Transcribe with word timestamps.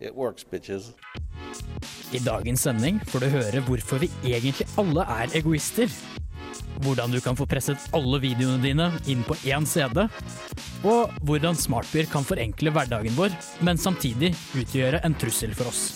it 0.00 0.14
works, 0.14 0.44
bitches. 0.44 0.92
I 2.14 2.20
dagens 2.24 2.62
sending 2.64 3.00
får 3.10 3.24
du 3.24 3.28
høre 3.32 3.62
hvorfor 3.66 4.00
vi 4.02 4.08
egentlig 4.24 4.66
alle 4.80 5.04
er 5.04 5.36
egoister. 5.38 5.92
Hvordan 6.84 7.12
du 7.12 7.18
kan 7.20 7.36
få 7.36 7.46
presset 7.50 7.82
alle 7.96 8.20
videoene 8.22 8.62
dine 8.62 8.88
inn 9.10 9.24
på 9.26 9.36
én 9.50 9.66
CD. 9.68 10.06
Og 10.86 11.14
hvordan 11.26 11.58
smartbier 11.58 12.08
kan 12.10 12.26
forenkle 12.26 12.72
hverdagen 12.74 13.16
vår, 13.18 13.34
men 13.66 13.80
samtidig 13.80 14.32
utgjøre 14.56 15.02
en 15.04 15.16
trussel 15.18 15.56
for 15.58 15.72
oss. 15.72 15.88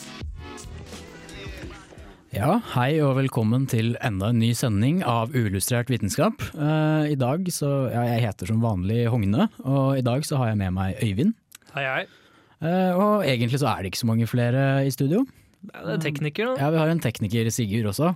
Ja, 2.32 2.56
hei 2.72 2.96
og 3.05 3.19
velkommen 3.19 3.66
til 3.69 3.92
enda 4.00 4.30
en 4.32 4.41
ny 4.41 4.55
sending 4.56 5.02
av 5.05 5.34
Uillustrert 5.36 5.92
vitenskap. 5.92 6.41
Uh, 6.56 7.05
I 7.12 7.19
dag 7.20 7.44
så, 7.52 7.92
ja, 7.92 8.06
Jeg 8.14 8.24
heter 8.24 8.48
som 8.48 8.64
vanlig 8.64 9.05
Hogne, 9.12 9.50
og 9.69 10.00
i 10.00 10.05
dag 10.05 10.24
så 10.24 10.41
har 10.41 10.52
jeg 10.52 10.62
med 10.64 10.72
meg 10.80 10.96
Øyvind. 11.05 11.36
Hei, 11.77 11.84
hei. 11.84 12.21
Eh, 12.62 12.92
og 12.94 13.24
egentlig 13.26 13.58
så 13.60 13.72
er 13.72 13.82
det 13.82 13.90
ikke 13.92 14.02
så 14.04 14.08
mange 14.10 14.28
flere 14.30 14.62
i 14.86 14.92
studio. 14.94 15.24
Det 15.62 15.96
er 15.96 16.02
tekniker, 16.02 16.52
da. 16.52 16.64
Ja, 16.64 16.70
vi 16.74 16.80
har 16.80 16.90
en 16.90 17.02
tekniker, 17.02 17.50
Sigurd, 17.54 17.88
også. 17.91 18.12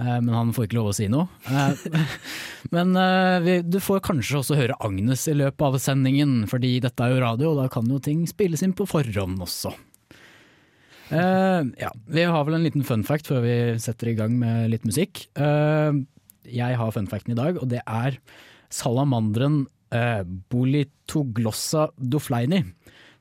Eh, 0.00 0.18
Men 0.22 0.32
han 0.34 0.52
får 0.54 0.66
ikke 0.68 0.78
lov 0.80 0.90
å 0.90 0.96
si 0.96 1.06
noe. 1.10 1.28
Eh, 1.46 1.86
Men 2.74 2.94
du 3.68 3.78
får 3.82 4.02
kanskje 4.06 4.40
også 4.40 4.58
høre 4.58 4.78
Agnes 4.82 5.26
i 5.30 5.36
løpet 5.38 5.66
av 5.68 5.78
sendingen, 5.82 6.42
fordi 6.50 6.76
dette 6.82 7.06
er 7.06 7.14
jo 7.14 7.22
radio, 7.22 7.52
og 7.52 7.62
da 7.62 7.70
kan 7.72 7.88
jo 7.90 8.02
ting 8.02 8.26
spilles 8.30 8.62
inn 8.66 8.74
på 8.74 8.88
forhånd 8.88 9.42
også. 9.42 9.74
Ja, 11.12 11.90
Vi 12.08 12.22
har 12.24 12.44
vel 12.48 12.54
en 12.56 12.62
liten 12.64 12.86
fun 12.88 13.02
fact 13.04 13.26
før 13.28 13.42
vi 13.44 13.56
setter 13.82 14.08
i 14.08 14.14
gang 14.16 14.38
med 14.40 14.70
litt 14.72 14.86
musikk. 14.88 15.26
Jeg 15.36 16.78
har 16.80 16.94
fun 16.94 17.10
facten 17.10 17.34
i 17.34 17.36
dag, 17.36 17.58
og 17.60 17.68
det 17.68 17.82
er 17.84 18.16
salamanderen 18.72 19.66
uh, 19.92 20.22
Bolitoglossa 20.52 21.90
dofleini, 21.98 22.62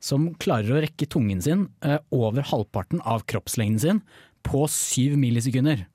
som 0.02 0.32
klarer 0.42 0.74
å 0.74 0.82
rekke 0.84 1.08
tungen 1.10 1.42
sin 1.44 1.68
eh, 1.86 2.00
over 2.14 2.46
halvparten 2.50 3.04
av 3.08 3.26
kroppslengden 3.30 3.82
sin 3.84 4.02
på 4.48 4.66
syv 4.72 5.18
millisekunder. 5.22 5.86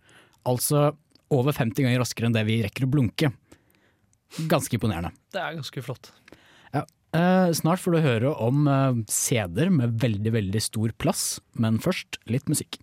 Altså 0.47 0.93
over 1.35 1.57
50 1.57 1.83
ganger 1.83 2.01
raskere 2.03 2.31
enn 2.31 2.37
det 2.37 2.47
vi 2.47 2.61
rekker 2.62 2.87
å 2.87 2.93
blunke. 2.93 3.33
Ganske 4.51 4.79
imponerende. 4.79 5.11
Det 5.34 5.43
er 5.43 5.59
ganske 5.59 5.83
flott. 5.83 6.12
Ja, 6.75 6.84
snart 7.57 7.83
får 7.83 7.97
du 7.97 8.01
høre 8.05 8.34
om 8.43 8.67
eh, 8.71 9.03
CD-er 9.11 9.73
med 9.75 9.99
veldig, 10.03 10.34
veldig 10.39 10.62
stor 10.62 10.95
plass, 11.03 11.29
men 11.59 11.83
først 11.83 12.21
litt 12.31 12.51
musikk. 12.53 12.79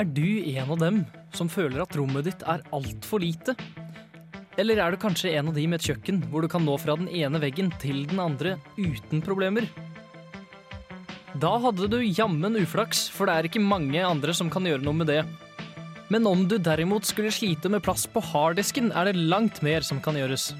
Er 0.00 0.06
du 0.08 0.40
en 0.56 0.70
av 0.72 0.78
dem 0.80 0.98
som 1.36 1.48
føler 1.52 1.82
at 1.82 1.92
rommet 1.98 2.24
ditt 2.24 2.40
er 2.48 2.62
altfor 2.72 3.20
lite? 3.20 3.52
Eller 4.56 4.80
er 4.80 4.94
du 4.94 5.02
kanskje 5.02 5.34
en 5.36 5.50
av 5.50 5.58
de 5.58 5.66
med 5.68 5.76
et 5.76 5.90
kjøkken 5.90 6.22
hvor 6.30 6.40
du 6.40 6.48
kan 6.48 6.64
nå 6.64 6.78
fra 6.80 6.94
den 6.96 7.10
ene 7.12 7.36
veggen 7.42 7.68
til 7.82 8.06
den 8.08 8.22
andre 8.22 8.54
uten 8.78 9.20
problemer? 9.20 9.66
Da 11.42 11.52
hadde 11.66 11.90
du 11.92 11.98
jammen 12.00 12.56
uflaks, 12.62 13.10
for 13.12 13.28
det 13.28 13.34
er 13.34 13.50
ikke 13.50 13.60
mange 13.60 14.00
andre 14.00 14.32
som 14.32 14.48
kan 14.48 14.64
gjøre 14.64 14.86
noe 14.86 15.02
med 15.02 15.12
det. 15.12 15.20
Men 16.08 16.24
om 16.32 16.46
du 16.48 16.56
derimot 16.56 17.04
skulle 17.04 17.34
slite 17.34 17.68
med 17.68 17.84
plass 17.84 18.06
på 18.08 18.24
harddisken, 18.24 18.88
er 18.96 19.10
det 19.10 19.20
langt 19.20 19.60
mer 19.66 19.84
som 19.84 20.00
kan 20.00 20.16
gjøres. 20.16 20.54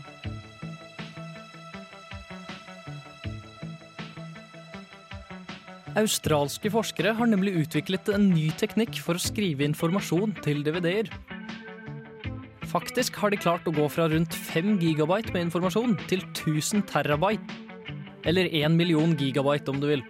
Australske 6.01 6.71
forskere 6.73 7.13
har 7.19 7.29
nemlig 7.29 7.59
utviklet 7.65 8.09
en 8.15 8.31
ny 8.33 8.49
teknikk 8.57 9.01
for 9.05 9.19
å 9.19 9.23
skrive 9.23 9.67
informasjon 9.67 10.33
til 10.45 10.63
DVD-er. 10.65 11.11
Faktisk 12.71 13.19
har 13.19 13.33
de 13.33 13.41
klart 13.41 13.67
å 13.67 13.75
gå 13.75 13.87
fra 13.91 14.07
rundt 14.09 14.37
5 14.37 14.77
gigabyte 14.81 15.35
med 15.35 15.49
informasjon 15.49 15.97
til 16.11 16.23
1000 16.31 16.87
terabyte. 16.89 17.59
Eller 18.25 18.49
1 18.53 18.77
million 18.79 19.17
gigabyte, 19.19 19.73
om 19.73 19.81
du 19.83 19.89
vil. 19.91 20.05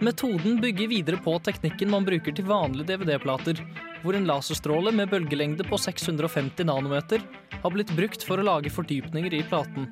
Metoden 0.00 0.60
bygger 0.62 0.88
videre 0.88 1.18
på 1.20 1.34
teknikken 1.44 1.90
man 1.92 2.06
bruker 2.06 2.32
til 2.36 2.46
vanlige 2.48 2.94
DVD-plater, 2.94 3.58
hvor 4.00 4.16
en 4.16 4.28
laserstråle 4.28 4.94
med 4.96 5.10
bølgelengde 5.12 5.66
på 5.68 5.76
650 5.76 6.64
nanometer 6.68 7.24
har 7.60 7.74
blitt 7.74 7.92
brukt 7.96 8.24
for 8.24 8.40
å 8.40 8.46
lage 8.46 8.72
fordypninger 8.72 9.34
i 9.36 9.42
platen. 9.50 9.90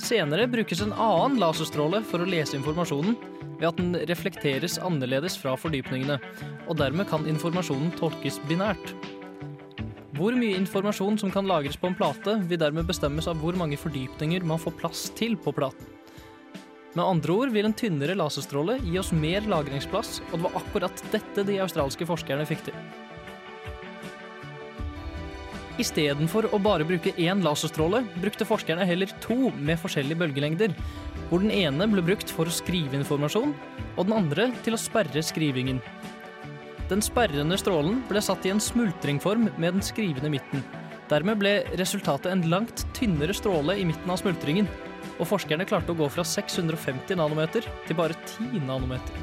Senere 0.00 0.48
brukes 0.50 0.82
en 0.82 0.96
annen 0.96 1.38
laserstråle 1.38 2.00
for 2.08 2.24
å 2.24 2.26
lese 2.26 2.56
informasjonen, 2.58 3.14
ved 3.58 3.68
at 3.70 3.80
den 3.80 3.96
reflekteres 4.10 4.78
annerledes 4.82 5.36
fra 5.40 5.56
fordypningene, 5.58 6.20
og 6.68 6.78
dermed 6.80 7.08
kan 7.10 7.26
informasjonen 7.30 7.92
tolkes 7.98 8.40
binært. 8.48 8.94
Hvor 10.14 10.36
mye 10.38 10.54
informasjon 10.60 11.18
som 11.18 11.32
kan 11.34 11.48
lagres 11.50 11.78
på 11.80 11.90
en 11.90 11.98
plate, 11.98 12.36
vil 12.46 12.60
dermed 12.60 12.86
bestemmes 12.86 13.26
av 13.30 13.40
hvor 13.42 13.56
mange 13.58 13.78
fordypninger 13.80 14.46
man 14.46 14.62
får 14.62 14.76
plass 14.78 15.08
til 15.18 15.34
på 15.34 15.54
platen. 15.56 15.90
Med 16.94 17.02
andre 17.02 17.34
ord 17.34 17.50
vil 17.50 17.66
en 17.66 17.74
tynnere 17.74 18.14
laserstråle 18.14 18.76
gi 18.84 18.94
oss 19.00 19.10
mer 19.10 19.42
lagringsplass, 19.50 20.20
og 20.28 20.36
det 20.36 20.44
var 20.44 20.60
akkurat 20.60 21.02
dette 21.10 21.42
de 21.48 21.58
australske 21.64 22.06
forskerne 22.06 22.46
fikk 22.46 22.68
til. 22.68 22.76
Istedenfor 25.82 26.46
å 26.54 26.60
bare 26.62 26.86
bruke 26.86 27.10
én 27.18 27.42
laserstråle, 27.42 28.04
brukte 28.22 28.46
forskerne 28.46 28.86
heller 28.86 29.10
to 29.24 29.50
med 29.58 29.80
forskjellige 29.82 30.20
bølgelengder, 30.20 30.76
hvor 31.34 31.42
den 31.42 31.50
ene 31.50 31.88
ble 31.90 31.98
brukt 32.06 32.30
for 32.30 32.46
å 32.46 32.52
skrive 32.54 32.94
informasjon, 32.94 33.50
og 33.98 34.04
den 34.06 34.14
andre 34.14 34.44
til 34.62 34.76
å 34.76 34.78
sperre 34.78 35.18
skrivingen. 35.18 35.80
Den 36.86 37.02
sperrende 37.02 37.58
strålen 37.58 38.04
ble 38.06 38.22
satt 38.22 38.46
i 38.46 38.52
en 38.54 38.62
smultringform 38.62 39.48
med 39.58 39.74
den 39.74 39.82
skrivende 39.82 40.30
midten. 40.30 40.62
Dermed 41.10 41.42
ble 41.42 41.56
resultatet 41.74 42.30
en 42.30 42.46
langt 42.52 42.86
tynnere 42.94 43.34
stråle 43.34 43.74
i 43.80 43.88
midten 43.88 44.14
av 44.14 44.22
smultringen, 44.22 44.70
og 45.18 45.26
forskerne 45.26 45.66
klarte 45.66 45.90
å 45.90 45.98
gå 45.98 46.06
fra 46.06 46.22
650 46.22 47.18
nanometer 47.18 47.66
til 47.88 47.98
bare 47.98 48.14
10 48.38 48.62
nanometer. 48.70 49.18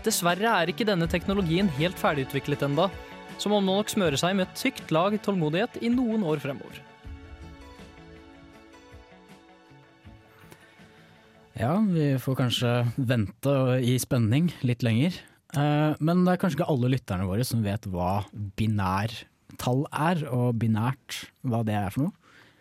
Dessverre 0.00 0.56
er 0.62 0.72
ikke 0.72 0.88
denne 0.88 1.12
teknologien 1.12 1.68
helt 1.76 2.00
ferdigutviklet 2.00 2.70
enda, 2.70 2.88
så 3.36 3.52
man 3.52 3.68
må 3.68 3.82
nok 3.82 3.92
smøre 3.92 4.16
seg 4.16 4.32
med 4.38 4.48
et 4.48 4.62
tykt 4.64 4.96
lag 4.96 5.20
tålmodighet 5.20 5.84
i 5.84 5.92
noen 5.92 6.24
år 6.24 6.40
fremover. 6.40 6.86
Ja, 11.60 11.74
vi 11.84 12.14
får 12.22 12.36
kanskje 12.38 12.70
vente 12.96 13.52
i 13.84 13.98
spenning 14.00 14.50
litt 14.66 14.82
lenger. 14.86 15.12
Eh, 15.56 15.94
Men 16.00 16.24
det 16.24 16.32
er 16.34 16.40
kanskje 16.40 16.60
ikke 16.60 16.70
alle 16.72 16.90
lytterne 16.94 17.26
våre 17.28 17.44
som 17.44 17.62
vet 17.62 17.84
hva 17.90 18.24
binærtall 18.56 19.84
er, 19.92 20.22
og 20.30 20.54
binært, 20.62 21.24
hva 21.44 21.62
det 21.66 21.74
er 21.74 21.90
for 21.94 22.06
noe. 22.08 22.12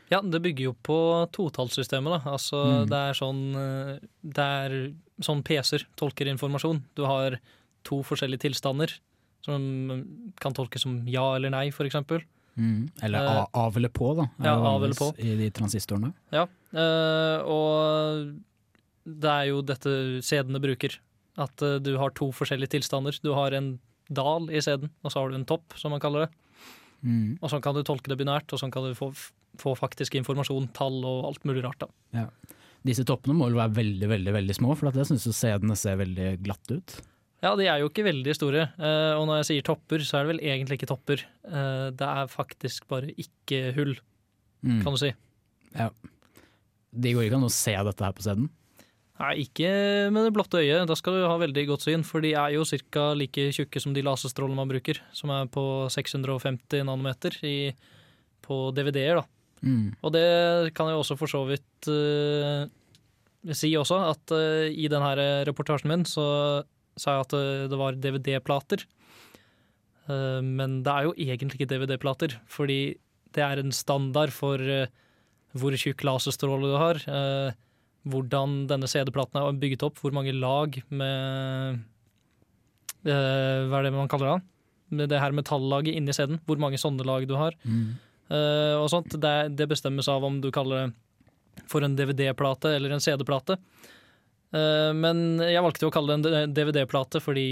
Ja, 0.10 0.22
det 0.26 0.40
bygger 0.42 0.72
jo 0.72 0.74
på 0.84 0.96
totallssystemet, 1.32 2.10
da. 2.24 2.32
Altså, 2.32 2.64
Mm. 2.66 2.90
det 2.90 2.98
er 2.98 3.14
sånn 3.14 3.42
eh, 3.56 4.00
Det 4.26 4.38
er 4.40 4.94
sånn 5.22 5.44
PC-er 5.44 5.86
tolker 5.96 6.26
informasjon. 6.26 6.82
Du 6.96 7.06
har 7.06 7.40
to 7.84 8.02
forskjellige 8.04 8.40
tilstander 8.50 8.90
som 9.46 10.32
kan 10.42 10.52
tolkes 10.54 10.82
som 10.82 11.08
ja 11.08 11.36
eller 11.36 11.50
nei, 11.52 11.70
for 11.72 11.86
eksempel. 11.86 12.24
Mm. 12.58 12.90
Eller 13.04 13.20
Eh, 13.20 13.46
av 13.54 13.78
eller 13.78 13.90
på, 13.90 14.16
da. 14.18 14.26
ja, 14.44 14.56
av 14.58 14.84
eller 14.84 14.96
på. 14.96 15.14
I 15.20 15.36
de 15.38 15.50
transistorene. 15.52 16.12
Ja, 16.34 16.48
og 17.46 18.36
det 19.20 19.30
er 19.32 19.50
jo 19.52 19.62
dette 19.66 19.92
CD-ene 20.26 20.62
bruker. 20.64 20.98
At 21.40 21.62
uh, 21.66 21.78
du 21.82 21.94
har 21.98 22.14
to 22.18 22.30
forskjellige 22.36 22.74
tilstander. 22.78 23.16
Du 23.24 23.32
har 23.38 23.56
en 23.58 23.74
dal 24.10 24.50
i 24.52 24.62
CD-en, 24.62 24.92
og 25.06 25.12
så 25.14 25.22
har 25.22 25.30
du 25.32 25.38
en 25.40 25.48
topp, 25.50 25.76
som 25.80 25.94
man 25.96 26.02
kaller 26.04 26.26
det. 26.28 26.32
Mm. 27.06 27.38
Og 27.40 27.52
sånn 27.52 27.62
kan 27.64 27.78
du 27.78 27.84
tolke 27.88 28.12
det 28.12 28.18
binært, 28.20 28.50
og 28.52 28.60
sånn 28.60 28.74
kan 28.74 28.84
du 28.84 28.96
få, 28.98 29.12
få 29.62 29.76
faktisk 29.80 30.18
informasjon, 30.20 30.72
tall 30.76 30.98
og 31.08 31.30
alt 31.30 31.46
mulig 31.48 31.64
rart. 31.64 31.80
da. 31.86 31.88
Ja. 32.26 32.56
Disse 32.88 33.04
toppene 33.08 33.36
må 33.36 33.48
vel 33.50 33.58
være 33.60 33.76
veldig 33.78 34.08
veldig, 34.12 34.34
veldig 34.36 34.56
små, 34.56 34.76
for 34.80 34.92
jeg 34.92 35.08
syns 35.08 35.28
CD-ene 35.36 35.76
ser 35.80 35.98
veldig 36.00 36.30
glatte 36.44 36.80
ut. 36.80 36.98
Ja, 37.40 37.54
de 37.56 37.70
er 37.72 37.80
jo 37.80 37.88
ikke 37.88 38.04
veldig 38.04 38.34
store. 38.36 38.66
Uh, 38.76 39.16
Og 39.16 39.28
når 39.30 39.38
jeg 39.40 39.48
sier 39.50 39.68
topper, 39.70 40.04
så 40.04 40.18
er 40.20 40.26
det 40.26 40.32
vel 40.34 40.42
egentlig 40.44 40.76
ikke 40.80 40.90
topper. 40.92 41.24
Uh, 41.48 41.88
Det 41.96 42.08
er 42.08 42.28
faktisk 42.32 42.88
bare 42.92 43.14
ikke-hull, 43.16 43.96
Mm. 44.60 44.82
kan 44.84 44.92
du 44.92 44.98
si. 45.00 45.14
Ja. 45.72 45.86
Det 46.92 47.14
går 47.16 47.30
ikke 47.30 47.38
an 47.38 47.46
å 47.48 47.54
se 47.54 47.72
dette 47.72 48.04
her 48.04 48.12
på 48.12 48.26
CD-en. 48.26 48.50
Nei, 49.20 49.34
ikke 49.44 49.70
med 50.16 50.28
det 50.28 50.34
blotte 50.36 50.62
øyet. 50.62 50.88
Da 50.88 50.96
skal 50.96 51.18
du 51.18 51.26
ha 51.28 51.36
veldig 51.42 51.66
godt 51.74 51.84
syn, 51.84 52.06
for 52.08 52.24
de 52.24 52.32
er 52.40 52.54
jo 52.56 52.64
ca. 52.64 53.10
like 53.20 53.50
tjukke 53.56 53.82
som 53.84 53.96
de 53.96 54.04
laserstrålene 54.06 54.56
man 54.62 54.70
bruker, 54.72 55.02
som 55.12 55.34
er 55.36 55.50
på 55.52 55.64
650 55.92 56.86
nanometer 56.88 57.36
i, 57.44 57.74
på 58.46 58.70
DVD-er. 58.76 59.20
da. 59.20 59.26
Mm. 59.60 59.90
Og 60.00 60.14
det 60.16 60.24
kan 60.78 60.88
jeg 60.88 61.02
også 61.02 61.18
for 61.20 61.28
så 61.28 61.44
vidt 61.50 61.90
uh, 61.92 62.64
si 63.52 63.74
også, 63.76 64.00
at 64.08 64.32
uh, 64.32 64.72
i 64.72 64.88
denne 64.88 65.12
reportasjen 65.50 65.92
min 65.92 66.08
så 66.08 66.64
sa 66.96 67.18
jeg 67.18 67.28
at 67.28 67.36
uh, 67.36 67.68
det 67.72 67.82
var 67.82 68.00
DVD-plater. 68.00 68.88
Men 70.10 70.80
det 70.82 70.90
er 70.90 71.04
jo 71.06 71.12
egentlig 71.22 71.60
ikke 71.60 71.68
DVD-plater, 71.70 72.32
fordi 72.50 72.96
det 73.38 73.44
er 73.46 73.60
en 73.62 73.70
standard 73.70 74.32
for 74.34 74.58
hvor 75.58 75.76
tjukk 75.78 76.04
laserstråle 76.06 76.70
du 76.70 76.76
har. 76.78 77.00
eh, 77.06 77.54
hvordan 78.12 78.64
denne 78.70 78.88
CD-platen 78.90 79.40
er 79.42 79.58
bygget 79.62 79.84
opp, 79.88 80.00
hvor 80.02 80.14
mange 80.16 80.34
lag 80.36 80.76
med 80.90 81.80
eh, 83.06 83.68
Hva 83.70 83.80
er 83.80 83.88
det 83.88 83.94
man 83.96 84.10
kaller 84.12 84.34
det? 84.36 84.40
Med 85.00 85.12
det 85.12 85.20
her 85.22 85.36
metallaget 85.38 85.96
inni 86.00 86.14
CD-en. 86.16 86.40
Hvor 86.50 86.58
mange 86.62 86.80
sånne 86.82 87.06
lag 87.06 87.28
du 87.30 87.36
har. 87.38 87.54
Mm. 87.64 87.92
eh, 88.34 88.76
og 88.80 88.88
sånt. 88.90 89.14
Det, 89.22 89.36
det 89.58 89.68
bestemmes 89.70 90.08
av 90.10 90.26
om 90.26 90.40
du 90.42 90.50
kaller 90.56 90.88
det 90.88 91.68
for 91.70 91.84
en 91.86 91.96
DVD-plate 91.98 92.72
eller 92.78 92.96
en 92.96 93.04
CD-plate. 93.04 93.58
Eh, 94.56 94.90
men 94.98 95.38
jeg 95.44 95.62
valgte 95.62 95.86
jo 95.86 95.92
å 95.92 95.94
kalle 95.94 96.18
det 96.24 96.32
en 96.46 96.56
DVD-plate 96.58 97.22
fordi 97.22 97.46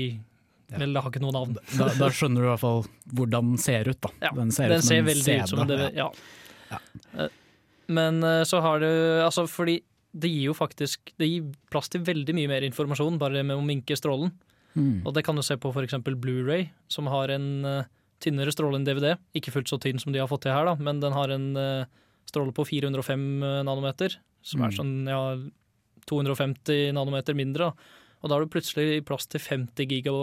Ja. 0.67 0.81
Vel, 0.81 0.91
det 0.97 0.99
har 1.03 1.11
ikke 1.13 1.21
noe 1.23 1.31
navn. 1.31 1.53
Da, 1.79 1.85
da 1.95 2.07
skjønner 2.11 2.41
du 2.43 2.47
i 2.47 2.49
hvert 2.49 2.59
fall 2.59 2.81
hvordan 3.15 3.53
den 3.53 3.59
ser 3.61 3.87
ut. 3.87 3.99
da. 4.03 4.09
Ja, 4.25 4.31
den 4.35 4.49
ser, 4.51 4.67
Den 4.73 4.81
ut 4.83 4.87
ser 4.89 5.05
veldig 5.07 5.23
CD. 5.23 5.37
ut 5.45 5.51
som 5.53 5.61
en 5.63 5.69
DVD. 5.69 5.85
Ja. 5.95 6.09
Ja. 6.73 6.79
Eh, 7.23 7.29
Men 7.87 8.17
eh, 8.23 8.41
så 8.43 8.59
har 8.65 8.81
du 8.83 8.87
Altså, 9.23 9.45
fordi 9.47 9.77
det 10.17 10.29
gir 10.31 10.47
jo 10.49 10.53
faktisk 10.57 11.11
Det 11.19 11.27
gir 11.29 11.45
plass 11.71 11.89
til 11.93 12.01
veldig 12.07 12.33
mye 12.37 12.49
mer 12.51 12.65
informasjon 12.67 13.19
bare 13.21 13.43
med 13.45 13.57
å 13.57 13.65
minke 13.65 13.97
strålen. 13.97 14.31
Mm. 14.77 15.05
Og 15.05 15.13
det 15.15 15.23
kan 15.25 15.37
du 15.37 15.41
se 15.45 15.57
på 15.57 15.71
f.eks. 15.73 15.95
Blu-ray, 16.05 16.67
som 16.91 17.07
har 17.09 17.31
en 17.33 17.47
uh, 17.65 17.85
tynnere 18.23 18.53
stråle 18.53 18.77
enn 18.77 18.85
DVD. 18.87 19.15
Ikke 19.37 19.53
fullt 19.53 19.69
så 19.71 19.79
tynn 19.81 19.99
som 20.01 20.13
de 20.13 20.21
har 20.21 20.29
fått 20.29 20.45
til 20.45 20.53
her, 20.53 20.65
da, 20.69 20.75
men 20.77 20.99
den 21.01 21.15
har 21.17 21.33
en 21.33 21.47
uh, 21.57 21.85
stråle 22.29 22.53
på 22.53 22.65
405 22.67 23.23
nanometer, 23.65 24.19
som 24.45 24.61
er 24.61 24.73
Mm. 24.73 24.77
sånn 24.77 24.93
ja, 25.09 25.21
250 26.09 26.91
nanometer 26.95 27.35
mindre. 27.37 27.71
Da. 27.71 27.73
Og 28.21 28.29
da 28.29 28.35
har 28.37 28.45
du 28.45 28.51
plutselig 28.51 29.03
plass 29.05 29.27
til 29.29 29.41
50 29.43 29.87
giga, 29.91 30.13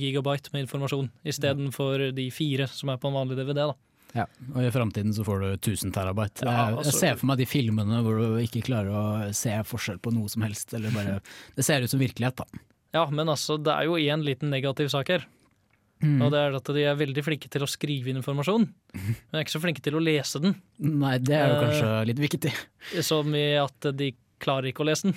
gigabyte 0.00 0.52
med 0.54 0.66
informasjon, 0.66 1.10
istedenfor 1.28 2.12
de 2.16 2.28
fire 2.32 2.68
som 2.70 2.88
er 2.92 3.00
på 3.00 3.08
en 3.10 3.16
vanlig 3.18 3.36
DVD. 3.40 3.66
da. 3.72 3.74
Ja, 4.12 4.26
og 4.52 4.60
i 4.60 4.70
framtiden 4.72 5.14
så 5.16 5.24
får 5.24 5.40
du 5.40 5.48
1000 5.56 5.92
terabyte. 5.94 6.44
Ja, 6.44 6.68
altså- 6.70 6.90
jeg 6.90 6.98
ser 7.00 7.20
for 7.20 7.30
meg 7.30 7.38
de 7.40 7.46
filmene 7.48 8.02
hvor 8.04 8.18
du 8.20 8.36
ikke 8.42 8.64
klarer 8.66 8.92
å 8.92 9.34
se 9.34 9.54
forskjell 9.64 10.02
på 10.04 10.12
noe 10.12 10.28
som 10.28 10.44
helst. 10.44 10.74
Eller 10.76 10.92
bare, 10.92 11.20
det 11.56 11.64
ser 11.64 11.80
ut 11.80 11.90
som 11.90 12.02
virkelighet, 12.02 12.36
da. 12.36 12.64
Ja, 12.92 13.06
men 13.08 13.26
altså, 13.32 13.56
det 13.56 13.72
er 13.72 13.88
jo 13.88 13.96
én 13.96 14.24
liten 14.24 14.52
negativ 14.52 14.90
sak 14.92 15.08
her. 15.08 15.24
Mm. 16.02 16.18
Og 16.20 16.32
det 16.34 16.40
er 16.42 16.56
at 16.58 16.70
de 16.74 16.82
er 16.82 16.98
veldig 16.98 17.22
flinke 17.24 17.48
til 17.48 17.62
å 17.62 17.70
skrive 17.70 18.10
inn 18.10 18.18
informasjon, 18.18 18.66
men 18.98 19.38
er 19.38 19.44
ikke 19.44 19.54
så 19.54 19.62
flinke 19.62 19.84
til 19.84 19.96
å 19.96 20.02
lese 20.02 20.42
den. 20.42 20.56
Nei, 20.82 21.16
det 21.22 21.36
er 21.38 21.48
jo 21.48 21.54
Eh, 21.54 21.62
kanskje 21.62 21.90
litt 22.10 22.22
viktig. 22.22 22.52
Som 23.06 23.36
i 23.38 23.54
at 23.60 23.92
de 23.96 24.10
klarer 24.42 24.72
ikke 24.72 24.82
å 24.82 24.88
lese 24.90 25.08
den. 25.08 25.14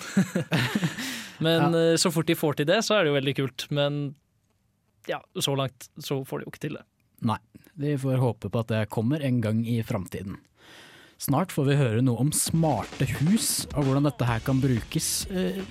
men 1.45 1.73
ja. 1.73 1.97
så 1.97 2.13
fort 2.13 2.29
de 2.29 2.37
får 2.37 2.61
til 2.61 2.69
det, 2.69 2.83
så 2.85 2.95
er 2.95 3.03
det 3.03 3.11
jo 3.11 3.17
veldig 3.17 3.35
kult. 3.41 3.65
Men 3.73 4.03
ja, 5.09 5.19
så 5.41 5.57
langt 5.57 5.89
så 5.97 6.21
får 6.25 6.41
de 6.41 6.45
jo 6.45 6.53
ikke 6.53 6.67
til 6.67 6.77
det. 6.77 6.85
Nei, 7.25 7.39
vi 7.73 7.95
får 7.97 8.21
håpe 8.21 8.51
på 8.51 8.61
at 8.61 8.69
det 8.69 8.83
kommer 8.93 9.23
en 9.25 9.39
gang 9.41 9.63
i 9.67 9.79
framtiden. 9.83 10.37
Snart 11.17 11.53
får 11.55 11.69
vi 11.69 11.77
høre 11.79 12.03
noe 12.03 12.19
om 12.21 12.31
smarte 12.35 13.07
hus, 13.21 13.65
og 13.71 13.87
hvordan 13.87 14.05
dette 14.05 14.27
her 14.27 14.43
kan 14.45 14.59
brukes 14.61 15.07
eh, 15.31 15.61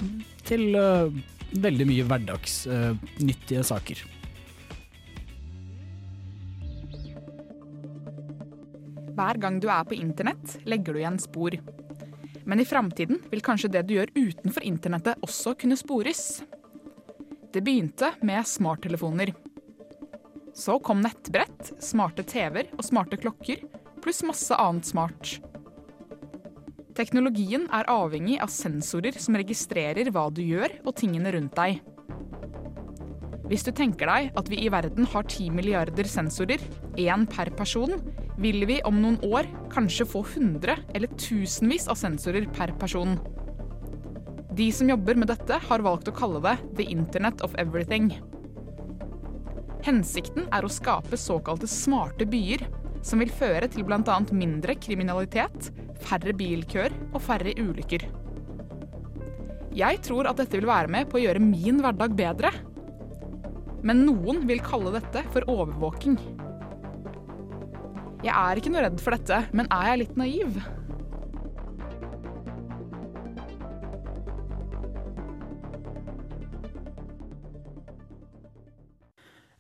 til 0.49 0.73
eh, 0.81 1.19
veldig 1.61 1.87
mye 1.91 2.07
hverdagsnyttige 2.09 3.63
saker. 3.69 4.03
Hver 9.15 9.39
gang 9.39 9.61
du 9.63 9.69
er 9.71 9.85
på 9.87 9.95
internett, 9.95 10.57
legger 10.67 10.97
du 10.97 11.03
igjen 11.05 11.21
spor. 11.23 11.55
Men 12.45 12.61
i 12.61 12.67
framtiden 12.67 13.21
vil 13.31 13.45
kanskje 13.45 13.71
det 13.77 13.85
du 13.87 13.95
gjør 13.95 14.11
utenfor 14.17 14.65
internettet 14.67 15.23
også 15.23 15.55
kunne 15.61 15.79
spores. 15.79 16.43
Det 17.55 17.63
begynte 17.63 18.11
med 18.27 18.43
smarttelefoner. 18.49 19.31
Så 20.55 20.79
kom 20.79 21.01
nettbrett, 21.03 21.73
smarte 21.83 22.23
TV-er 22.23 22.71
og 22.77 22.85
smarte 22.87 23.19
klokker, 23.19 23.65
pluss 24.05 24.23
masse 24.27 24.55
annet 24.55 24.87
smart. 24.87 25.39
Teknologien 26.95 27.65
er 27.75 27.89
avhengig 27.91 28.37
av 28.43 28.53
sensorer 28.55 29.17
som 29.19 29.35
registrerer 29.35 30.13
hva 30.15 30.29
du 30.31 30.45
gjør 30.47 30.77
og 30.85 30.95
tingene 31.01 31.33
rundt 31.35 31.57
deg. 31.59 31.81
Hvis 33.51 33.67
du 33.67 33.73
tenker 33.77 34.09
deg 34.09 34.37
at 34.39 34.47
vi 34.49 34.61
i 34.63 34.71
verden 34.73 35.09
har 35.11 35.27
10 35.27 35.51
milliarder 35.57 36.07
sensorer, 36.09 36.63
én 36.97 37.27
per 37.29 37.51
person, 37.59 37.99
vil 38.39 38.63
vi 38.71 38.79
om 38.87 39.01
noen 39.03 39.19
år 39.27 39.51
kanskje 39.75 40.07
få 40.09 40.23
100 40.23 40.87
eller 40.95 41.19
tusenvis 41.19 41.91
av 41.91 41.99
sensorer 41.99 42.47
per 42.55 42.73
person. 42.79 43.19
De 44.55 44.71
som 44.71 44.89
jobber 44.89 45.19
med 45.19 45.33
dette, 45.35 45.59
har 45.67 45.83
valgt 45.83 46.09
å 46.09 46.15
kalle 46.15 46.39
det 46.47 46.55
The 46.79 46.89
Internet 46.95 47.43
of 47.43 47.59
Everything. 47.59 48.13
Hensikten 49.85 50.47
er 50.49 50.65
å 50.65 50.73
skape 50.73 51.19
såkalte 51.21 51.69
smarte 51.69 52.25
byer, 52.29 52.63
som 53.05 53.21
vil 53.21 53.33
føre 53.33 53.69
til 53.69 53.85
bl.a. 53.85 54.17
mindre 54.33 54.79
kriminalitet, 54.81 55.69
færre 56.07 56.33
bilkøer 56.37 56.95
og 57.11 57.21
færre 57.21 57.53
ulykker. 57.59 58.07
Jeg 59.77 60.01
tror 60.07 60.31
at 60.31 60.39
dette 60.41 60.57
vil 60.57 60.71
være 60.71 60.89
med 60.89 61.11
på 61.11 61.19
å 61.19 61.25
gjøre 61.27 61.43
min 61.43 61.83
hverdag 61.85 62.15
bedre. 62.17 62.53
Men 63.85 64.07
noen 64.07 64.47
vil 64.49 64.63
kalle 64.65 64.95
dette 64.95 65.25
for 65.35 65.45
overvåking. 65.53 66.17
Jeg 68.25 68.33
er 68.33 68.57
ikke 68.57 68.73
noe 68.73 68.87
redd 68.87 69.03
for 69.05 69.19
dette, 69.19 69.43
men 69.53 69.69
er 69.75 69.91
jeg 69.91 70.01
litt 70.07 70.17
naiv? 70.17 70.63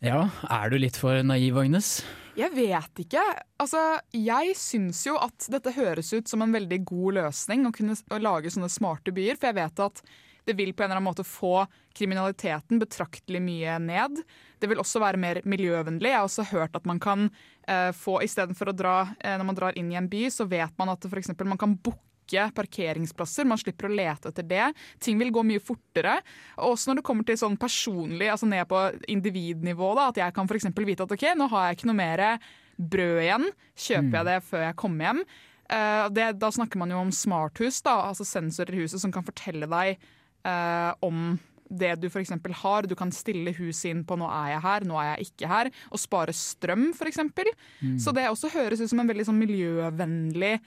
Ja, 0.05 0.27
er 0.53 0.69
du 0.69 0.77
litt 0.77 0.99
for 1.01 1.17
naiv, 1.25 1.57
Agnes? 1.57 2.03
Jeg 2.37 2.53
vet 2.53 3.01
ikke. 3.01 3.23
Altså, 3.63 3.81
jeg 4.13 4.53
syns 4.59 5.01
jo 5.07 5.15
at 5.17 5.47
dette 5.49 5.73
høres 5.73 6.11
ut 6.13 6.29
som 6.29 6.45
en 6.45 6.53
veldig 6.53 6.83
god 6.85 7.21
løsning 7.23 7.65
å 7.65 7.73
kunne 7.73 7.97
lage 8.21 8.53
sånne 8.53 8.69
smarte 8.69 9.15
byer, 9.17 9.39
for 9.39 9.49
jeg 9.49 9.59
vet 9.63 9.83
at 9.87 10.03
det 10.45 10.59
vil 10.59 10.75
på 10.77 10.85
en 10.85 10.91
eller 10.91 10.99
annen 10.99 11.09
måte 11.09 11.25
få 11.25 11.63
kriminaliteten 11.97 12.83
betraktelig 12.83 13.41
mye 13.41 13.79
ned. 13.81 14.21
Det 14.61 14.69
vil 14.69 14.83
også 14.83 15.01
være 15.01 15.23
mer 15.23 15.41
miljøvennlig. 15.49 16.11
Jeg 16.13 16.21
har 16.21 16.29
også 16.29 16.51
hørt 16.51 16.77
at 16.77 16.85
man 16.85 17.01
kan 17.01 17.31
eh, 17.65 17.89
få 17.97 18.19
istedenfor 18.27 18.75
å 18.75 18.77
dra 18.77 18.97
eh, 19.17 19.39
Når 19.41 19.49
man 19.49 19.57
drar 19.57 19.79
inn 19.81 19.89
i 19.95 19.97
en 19.97 20.11
by, 20.13 20.27
så 20.29 20.45
vet 20.51 20.77
man 20.77 20.93
at 20.93 21.09
for 21.09 21.17
eksempel 21.23 21.49
man 21.49 21.61
kan 21.61 21.79
booke 21.81 22.03
parkeringsplasser. 22.33 23.45
Man 23.45 23.59
slipper 23.61 23.89
å 23.89 23.95
lete 23.95 24.31
etter 24.31 24.43
det. 24.49 24.73
Ting 24.99 25.19
vil 25.19 25.33
gå 25.35 25.45
mye 25.47 25.63
fortere. 25.63 26.19
Og 26.57 26.75
også 26.75 26.91
når 26.91 27.01
det 27.01 27.07
kommer 27.07 27.25
til 27.25 27.39
sånn 27.39 27.57
personlig, 27.61 28.31
altså 28.33 28.47
ned 28.47 28.67
på 28.71 28.83
individnivå, 29.13 29.95
da, 29.99 30.09
at 30.09 30.17
jeg 30.17 30.35
kan 30.35 30.49
eksempel 30.49 30.87
vite 30.89 31.05
at 31.05 31.13
ok, 31.13 31.27
nå 31.37 31.49
har 31.53 31.69
jeg 31.69 31.79
ikke 31.79 31.91
noe 31.91 32.01
mer 32.01 32.25
brød 32.77 33.23
igjen. 33.23 33.49
Kjøper 33.75 34.19
jeg 34.19 34.31
det 34.31 34.39
før 34.49 34.69
jeg 34.69 34.79
kommer 34.81 35.11
hjem? 35.11 35.25
Uh, 35.65 36.07
det, 36.13 36.29
da 36.41 36.51
snakker 36.53 36.81
man 36.81 36.93
jo 36.93 37.01
om 37.01 37.11
smarthus, 37.15 37.81
da, 37.85 37.97
altså 38.11 38.27
sensorer 38.29 38.77
i 38.77 38.85
huset 38.85 39.01
som 39.01 39.13
kan 39.15 39.25
fortelle 39.25 39.69
deg 39.71 39.97
uh, 40.45 40.93
om 41.05 41.39
det 41.73 41.95
du 42.03 42.09
f.eks. 42.11 42.35
har. 42.61 42.87
Du 42.87 42.95
kan 42.99 43.13
stille 43.15 43.55
huset 43.57 43.91
inn 43.91 44.05
på 44.05 44.19
'nå 44.19 44.29
er 44.29 44.55
jeg 44.55 44.63
her', 44.63 44.85
'nå 44.85 45.01
er 45.01 45.07
jeg 45.15 45.29
ikke 45.29 45.49
her', 45.49 45.73
og 45.91 45.99
spare 45.99 46.33
strøm 46.37 46.93
f.eks. 46.93 47.21
Så 47.99 48.13
det 48.13 48.29
også 48.29 48.53
høres 48.53 48.81
ut 48.81 48.91
som 48.91 49.01
en 49.01 49.09
veldig 49.09 49.27
sånn 49.27 49.41
miljøvennlig 49.41 50.61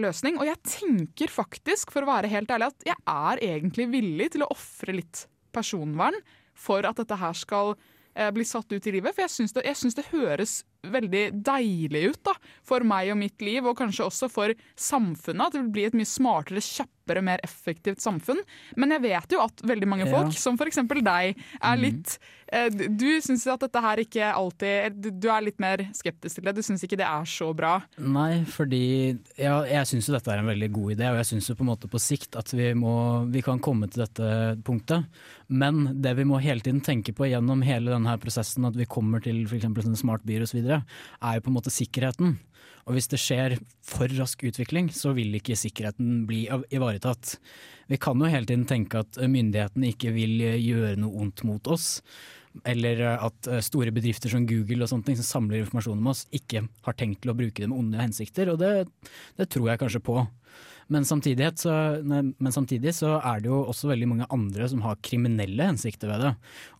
løsning. 0.00 0.36
Og 0.40 0.48
jeg 0.48 0.60
tenker 0.68 1.32
faktisk, 1.32 1.94
for 1.94 2.04
å 2.04 2.10
være 2.10 2.30
helt 2.32 2.50
ærlig, 2.52 2.72
at 2.72 2.88
jeg 2.92 2.98
er 3.08 3.42
egentlig 3.46 3.88
villig 3.92 4.32
til 4.34 4.44
å 4.44 4.50
ofre 4.52 4.96
litt 4.98 5.26
personvern 5.54 6.18
for 6.58 6.84
at 6.88 6.98
dette 7.00 7.16
her 7.20 7.36
skal 7.36 7.74
eh, 8.14 8.30
bli 8.34 8.44
satt 8.48 8.72
ut 8.72 8.86
i 8.86 8.94
livet. 8.94 9.14
For 9.14 9.24
jeg 9.24 9.34
syns 9.36 9.56
det, 9.56 9.64
det 9.98 10.08
høres 10.12 10.60
veldig 10.82 11.24
deilig 11.46 12.08
ut 12.10 12.22
da, 12.26 12.34
for 12.66 12.84
meg 12.86 13.12
og 13.12 13.20
mitt 13.20 13.42
liv, 13.44 13.64
og 13.66 13.78
kanskje 13.78 14.06
også 14.08 14.28
for 14.32 14.54
samfunnet. 14.78 15.46
At 15.46 15.54
det 15.56 15.62
vil 15.64 15.74
bli 15.76 15.86
et 15.88 15.96
mye 15.98 16.08
smartere, 16.08 16.62
kjappere, 16.62 17.22
mer 17.24 17.42
effektivt 17.46 18.02
samfunn. 18.02 18.40
Men 18.78 18.94
jeg 18.94 19.04
vet 19.04 19.34
jo 19.34 19.42
at 19.42 19.62
veldig 19.66 19.88
mange 19.90 20.06
Ja. 20.06 20.12
folk, 20.12 20.36
som 20.38 20.58
f.eks. 20.58 20.80
deg, 21.02 21.36
er 21.62 21.76
litt 21.76 22.18
eh, 22.52 22.68
Du 22.70 23.20
syns 23.20 23.46
at 23.50 23.60
dette 23.60 23.80
her 23.82 23.96
ikke 24.02 24.28
alltid 24.32 24.94
Du 25.02 25.10
du 25.10 25.28
er 25.30 25.42
litt 25.42 25.58
mer 25.60 25.82
skeptisk 25.94 26.38
til 26.38 26.44
det. 26.44 26.54
Du 26.56 26.62
syns 26.62 26.82
ikke 26.82 26.98
det 26.98 27.06
er 27.06 27.26
så 27.28 27.52
bra. 27.54 27.82
Nei, 27.98 28.44
fordi 28.44 29.18
ja, 29.38 29.62
jeg 29.66 29.86
syns 29.90 30.08
jo 30.08 30.14
dette 30.16 30.30
er 30.32 30.42
en 30.42 30.50
veldig 30.50 30.70
god 30.72 30.94
idé, 30.96 31.10
og 31.10 31.20
jeg 31.20 31.30
syns 31.32 31.50
jo 31.50 31.58
på 31.58 31.66
en 31.66 31.72
måte 31.72 31.90
på 31.90 32.00
sikt 32.02 32.36
at 32.38 32.50
vi, 32.54 32.72
må, 32.74 33.26
vi 33.30 33.42
kan 33.42 33.60
komme 33.62 33.90
til 33.90 34.04
dette 34.06 34.58
punktet. 34.64 35.06
Men 35.52 36.00
det 36.02 36.14
vi 36.16 36.24
må 36.24 36.40
hele 36.42 36.64
tiden 36.64 36.80
tenke 36.80 37.12
på 37.14 37.28
gjennom 37.28 37.62
hele 37.66 37.92
denne 37.92 38.14
prosessen, 38.22 38.64
at 38.64 38.78
vi 38.78 38.88
kommer 38.88 39.22
til 39.22 39.44
f.eks. 39.44 39.68
smart 40.00 40.22
smartbyer 40.22 40.46
osv., 40.46 40.71
er 40.80 41.36
jo 41.36 41.44
på 41.44 41.52
en 41.52 41.58
måte 41.58 41.74
sikkerheten. 41.74 42.36
Og 42.88 42.96
hvis 42.96 43.08
det 43.12 43.20
skjer 43.22 43.56
for 43.86 44.10
rask 44.18 44.42
utvikling, 44.48 44.90
så 44.94 45.12
vil 45.14 45.36
ikke 45.38 45.58
sikkerheten 45.58 46.24
bli 46.26 46.44
ivaretatt. 46.74 47.36
Vi 47.90 47.98
kan 48.02 48.18
jo 48.18 48.30
hele 48.30 48.48
tiden 48.48 48.66
tenke 48.68 49.02
at 49.04 49.18
myndighetene 49.20 49.92
ikke 49.92 50.14
vil 50.14 50.40
eh, 50.42 50.60
gjøre 50.62 50.96
noe 51.02 51.22
ondt 51.22 51.44
mot 51.46 51.70
oss. 51.70 52.00
Eller 52.68 53.00
eh, 53.04 53.24
at 53.28 53.48
eh, 53.50 53.62
store 53.64 53.94
bedrifter 53.94 54.32
som 54.32 54.46
Google 54.48 54.82
og 54.82 54.90
sånne 54.90 55.06
ting 55.06 55.18
som 55.20 55.28
samler 55.28 55.62
informasjon 55.62 56.00
om 56.00 56.10
oss, 56.10 56.24
ikke 56.34 56.64
har 56.86 56.98
tenkt 56.98 57.22
til 57.22 57.34
å 57.34 57.38
bruke 57.38 57.62
det 57.62 57.70
med 57.70 57.78
onde 57.78 58.02
hensikter. 58.02 58.50
Og 58.50 58.58
det, 58.62 58.88
det 59.38 59.50
tror 59.52 59.70
jeg 59.70 59.82
kanskje 59.84 60.02
på. 60.08 60.18
Men 60.92 61.06
samtidig, 61.08 61.52
så, 61.62 61.72
men 62.02 62.52
samtidig 62.52 62.92
så 62.96 63.14
er 63.22 63.40
det 63.40 63.48
jo 63.48 63.62
også 63.70 63.88
veldig 63.92 64.08
mange 64.10 64.26
andre 64.34 64.66
som 64.68 64.82
har 64.84 64.98
kriminelle 65.06 65.70
hensikter 65.70 66.10
ved 66.10 66.26
det. 66.26 66.32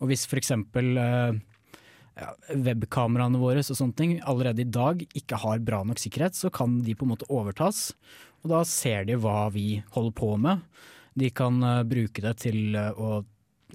Og 0.03 0.11
hvis 0.11 0.27
f.eks. 0.27 0.51
Uh, 0.59 1.39
ja, 2.19 2.33
webkameraene 2.51 3.41
våre 3.41 3.63
og 3.63 3.77
sånne 3.77 3.97
ting 3.97 4.15
allerede 4.29 4.65
i 4.65 4.69
dag 4.69 5.03
ikke 5.17 5.39
har 5.43 5.63
bra 5.65 5.83
nok 5.87 6.01
sikkerhet, 6.03 6.37
så 6.37 6.51
kan 6.53 6.81
de 6.85 6.95
på 6.97 7.07
en 7.07 7.13
måte 7.15 7.29
overtas. 7.33 7.93
Og 8.43 8.51
da 8.53 8.63
ser 8.69 9.07
de 9.09 9.17
hva 9.21 9.47
vi 9.55 9.83
holder 9.95 10.17
på 10.19 10.33
med. 10.41 10.65
De 11.19 11.31
kan 11.35 11.61
uh, 11.63 11.85
bruke 11.87 12.25
det 12.25 12.35
til 12.43 12.75
uh, 12.75 12.91
å 12.97 13.11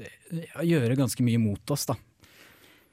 eh, 0.01 0.65
gjøre 0.65 0.97
ganske 0.99 1.23
mye 1.25 1.41
mot 1.41 1.73
oss, 1.73 1.87
da. 1.89 1.97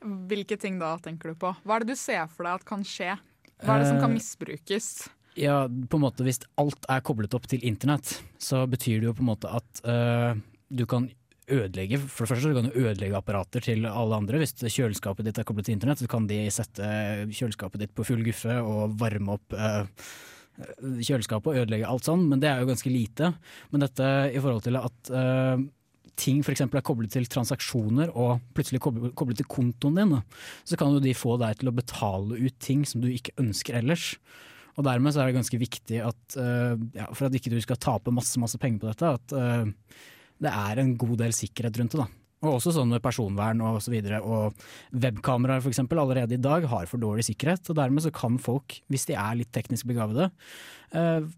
Hvilke 0.05 0.59
ting 0.61 0.77
da 0.81 0.95
tenker 1.03 1.33
du 1.33 1.41
på? 1.41 1.55
Hva 1.65 1.77
er 1.77 1.85
det 1.85 1.97
du 1.97 2.01
ser 2.01 2.29
for 2.29 2.45
deg 2.45 2.61
at 2.61 2.67
kan 2.69 2.85
skje? 2.85 3.17
Hva 3.65 3.77
er 3.77 3.85
det 3.85 3.89
som 3.89 4.01
kan 4.03 4.13
Eh, 4.13 4.19
misbrukes? 4.19 4.89
Ja, 5.41 5.65
på 5.67 5.99
en 5.99 6.03
måte 6.05 6.23
Hvis 6.27 6.43
alt 6.61 6.85
er 6.93 7.01
koblet 7.03 7.33
opp 7.35 7.49
til 7.51 7.65
internett, 7.67 8.21
så 8.39 8.67
betyr 8.71 9.01
det 9.01 9.09
jo 9.09 9.15
på 9.17 9.25
en 9.25 9.31
måte 9.33 9.51
at 9.51 9.81
du 10.69 10.85
kan 10.87 11.09
ødelegge 11.51 11.99
For 12.01 12.25
det 12.25 12.31
første 12.33 12.45
så 12.47 12.53
kan 12.57 12.69
du 12.69 12.79
ødelegge 12.79 13.19
apparater 13.19 13.65
til 13.65 13.87
alle 13.89 14.17
andre. 14.17 14.41
Hvis 14.43 14.57
kjøleskapet 14.63 15.29
ditt 15.29 15.41
er 15.41 15.47
koblet 15.49 15.69
til 15.69 15.77
internett, 15.77 16.03
så 16.03 16.11
kan 16.11 16.29
de 16.31 16.45
sette 16.55 16.89
kjøleskapet 17.31 17.85
ditt 17.85 17.95
på 17.97 18.07
full 18.07 18.25
guffe 18.27 18.57
og 18.63 18.97
varme 19.01 19.37
opp 19.37 19.57
øh, 19.57 19.85
kjøleskapet 21.05 21.51
og 21.51 21.63
ødelegge 21.63 21.89
alt 21.91 22.07
sånn, 22.07 22.29
men 22.31 22.43
det 22.43 22.51
er 22.51 22.63
jo 22.63 22.71
ganske 22.71 22.93
lite. 22.93 23.33
Men 23.73 23.85
dette 23.85 24.11
i 24.31 24.41
forhold 24.41 24.65
til 24.67 24.79
at 24.81 25.13
øh, 25.13 25.67
ting 26.21 26.41
f.eks. 26.45 26.65
er 26.65 26.87
koblet 26.87 27.13
til 27.15 27.27
transaksjoner 27.31 28.13
og 28.15 28.39
plutselig 28.55 28.81
koblet, 28.85 29.37
til 29.41 29.51
kontoen 29.51 29.99
din, 29.99 30.17
så 30.65 30.79
kan 30.79 30.95
jo 30.95 31.03
de 31.03 31.15
få 31.17 31.37
deg 31.43 31.61
til 31.61 31.71
å 31.71 31.77
betale 31.77 32.39
ut 32.39 32.59
ting 32.63 32.85
som 32.89 33.03
du 33.03 33.11
ikke 33.11 33.35
ønsker 33.43 33.81
ellers. 33.81 34.15
Og 34.75 34.87
dermed 34.87 35.15
så 35.15 35.23
er 35.23 35.31
det 35.31 35.39
ganske 35.39 35.61
viktig 35.61 36.01
at 36.03 36.39
øh, 36.41 36.75
ja, 36.97 37.07
for 37.13 37.29
at 37.29 37.39
ikke 37.39 37.53
du 37.53 37.61
skal 37.63 37.79
tape 37.83 38.15
masse 38.15 38.41
masse 38.43 38.59
penger 38.59 38.83
på 38.83 38.91
dette, 38.91 39.13
at 39.19 39.35
øh, 39.39 39.71
det 40.43 40.51
er 40.51 40.81
en 40.83 40.95
god 40.99 41.17
del 41.23 41.35
sikkerhet 41.37 41.81
rundt 41.81 41.97
det. 41.97 42.05
da. 42.05 42.09
Og 42.45 42.59
også 42.59 42.75
sånn 42.77 42.91
med 42.93 43.03
personvern 43.05 43.63
og 43.65 43.81
så 43.85 43.93
videre. 43.93 44.21
Og 44.21 44.53
webkameraer 44.93 45.65
eksempel 45.73 46.01
allerede 46.03 46.37
i 46.37 46.43
dag 46.43 46.67
har 46.69 46.91
for 46.91 47.01
dårlig 47.01 47.27
sikkerhet, 47.31 47.71
og 47.71 47.79
dermed 47.79 48.05
så 48.05 48.13
kan 48.15 48.37
folk, 48.43 48.81
hvis 48.93 49.09
de 49.09 49.17
er 49.17 49.41
litt 49.41 49.53
teknisk 49.55 49.89
begavede, 49.89 50.29
øh, 50.93 51.31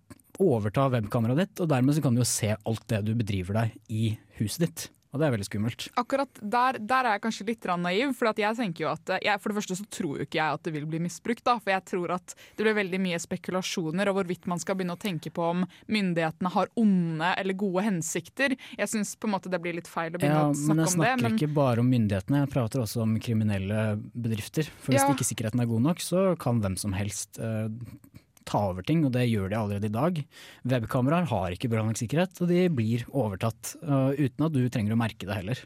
overta 0.43 0.89
webkameraet 0.93 1.45
ditt, 1.45 1.63
og 1.63 1.71
dermed 1.71 1.97
så 1.97 2.03
kan 2.05 2.17
du 2.17 2.21
jo 2.21 2.29
se 2.29 2.53
alt 2.57 2.85
det 2.91 3.05
du 3.07 3.15
bedriver 3.17 3.63
deg 3.63 3.79
i 3.89 4.11
huset 4.41 4.67
ditt. 4.67 4.89
Og 5.15 5.21
det 5.21 5.27
er 5.29 5.33
veldig 5.37 5.47
skummelt. 5.49 5.85
Akkurat 5.97 6.41
der, 6.43 6.79
der 6.83 7.07
er 7.09 7.17
jeg 7.17 7.23
kanskje 7.27 7.47
litt 7.49 7.69
naiv. 7.81 8.13
For 8.19 8.29
at 8.29 8.41
jeg 8.43 8.57
tenker 8.59 8.85
jo 8.85 8.91
at 8.93 9.13
eh, 9.15 9.23
jeg, 9.25 9.41
For 9.41 9.53
det 9.53 9.57
første 9.61 9.77
så 9.79 9.87
tror 9.91 10.19
jo 10.19 10.27
ikke 10.27 10.39
jeg 10.41 10.59
at 10.59 10.63
det 10.67 10.73
vil 10.75 10.87
bli 10.91 10.99
misbrukt. 11.07 11.45
da, 11.47 11.59
For 11.63 11.71
jeg 11.73 11.85
tror 11.93 12.15
at 12.19 12.35
det 12.57 12.67
blir 12.67 12.77
veldig 12.77 13.01
mye 13.01 13.21
spekulasjoner 13.23 14.11
og 14.11 14.19
hvorvidt 14.19 14.47
man 14.51 14.61
skal 14.63 14.77
begynne 14.77 14.97
å 14.97 15.01
tenke 15.01 15.31
på 15.33 15.43
om 15.55 15.65
myndighetene 15.89 16.53
har 16.57 16.69
onde 16.77 17.33
eller 17.39 17.55
gode 17.59 17.87
hensikter. 17.87 18.57
Jeg 18.77 18.89
syns 18.93 19.15
på 19.17 19.29
en 19.31 19.37
måte 19.37 19.53
det 19.53 19.63
blir 19.63 19.79
litt 19.79 19.89
feil 19.91 20.13
å 20.13 20.19
begynne 20.21 20.43
Ja, 20.43 20.51
å 20.51 20.59
snakke 20.59 20.73
om 20.73 20.77
det. 20.77 20.85
Men 20.97 21.07
jeg 21.07 21.23
snakker 21.25 21.47
ikke 21.47 21.55
bare 21.61 21.81
om 21.85 21.91
myndighetene, 21.91 22.43
jeg 22.45 22.53
prater 22.53 22.83
også 22.85 23.03
om 23.07 23.17
kriminelle 23.23 23.87
bedrifter. 24.15 24.69
For 24.83 24.93
hvis 24.93 25.07
Ja. 25.07 25.15
ikke 25.15 25.29
sikkerheten 25.31 25.61
er 25.63 25.67
god 25.71 25.83
nok, 25.87 25.99
så 26.05 26.27
kan 26.39 26.61
hvem 26.61 26.77
som 26.79 26.93
helst 26.93 27.39
eh, 27.39 27.69
ta 28.47 28.63
over 28.71 28.87
ting, 28.87 29.05
og 29.07 29.15
det 29.17 29.27
gjør 29.29 29.51
de 29.53 29.59
allerede 29.59 29.91
i 29.91 29.95
dag. 29.95 30.21
Webkameraer 30.71 31.29
har 31.31 31.55
ikke 31.55 31.71
bra 31.73 31.85
nok 31.87 31.99
sikkerhet, 32.01 32.39
og 32.43 32.51
de 32.53 32.67
blir 32.73 33.07
overtatt 33.13 33.77
eh, 33.83 34.27
uten 34.27 34.47
at 34.49 34.55
du 34.55 34.63
trenger 34.73 34.97
å 34.97 35.01
merke 35.01 35.29
det 35.29 35.39
heller. 35.41 35.63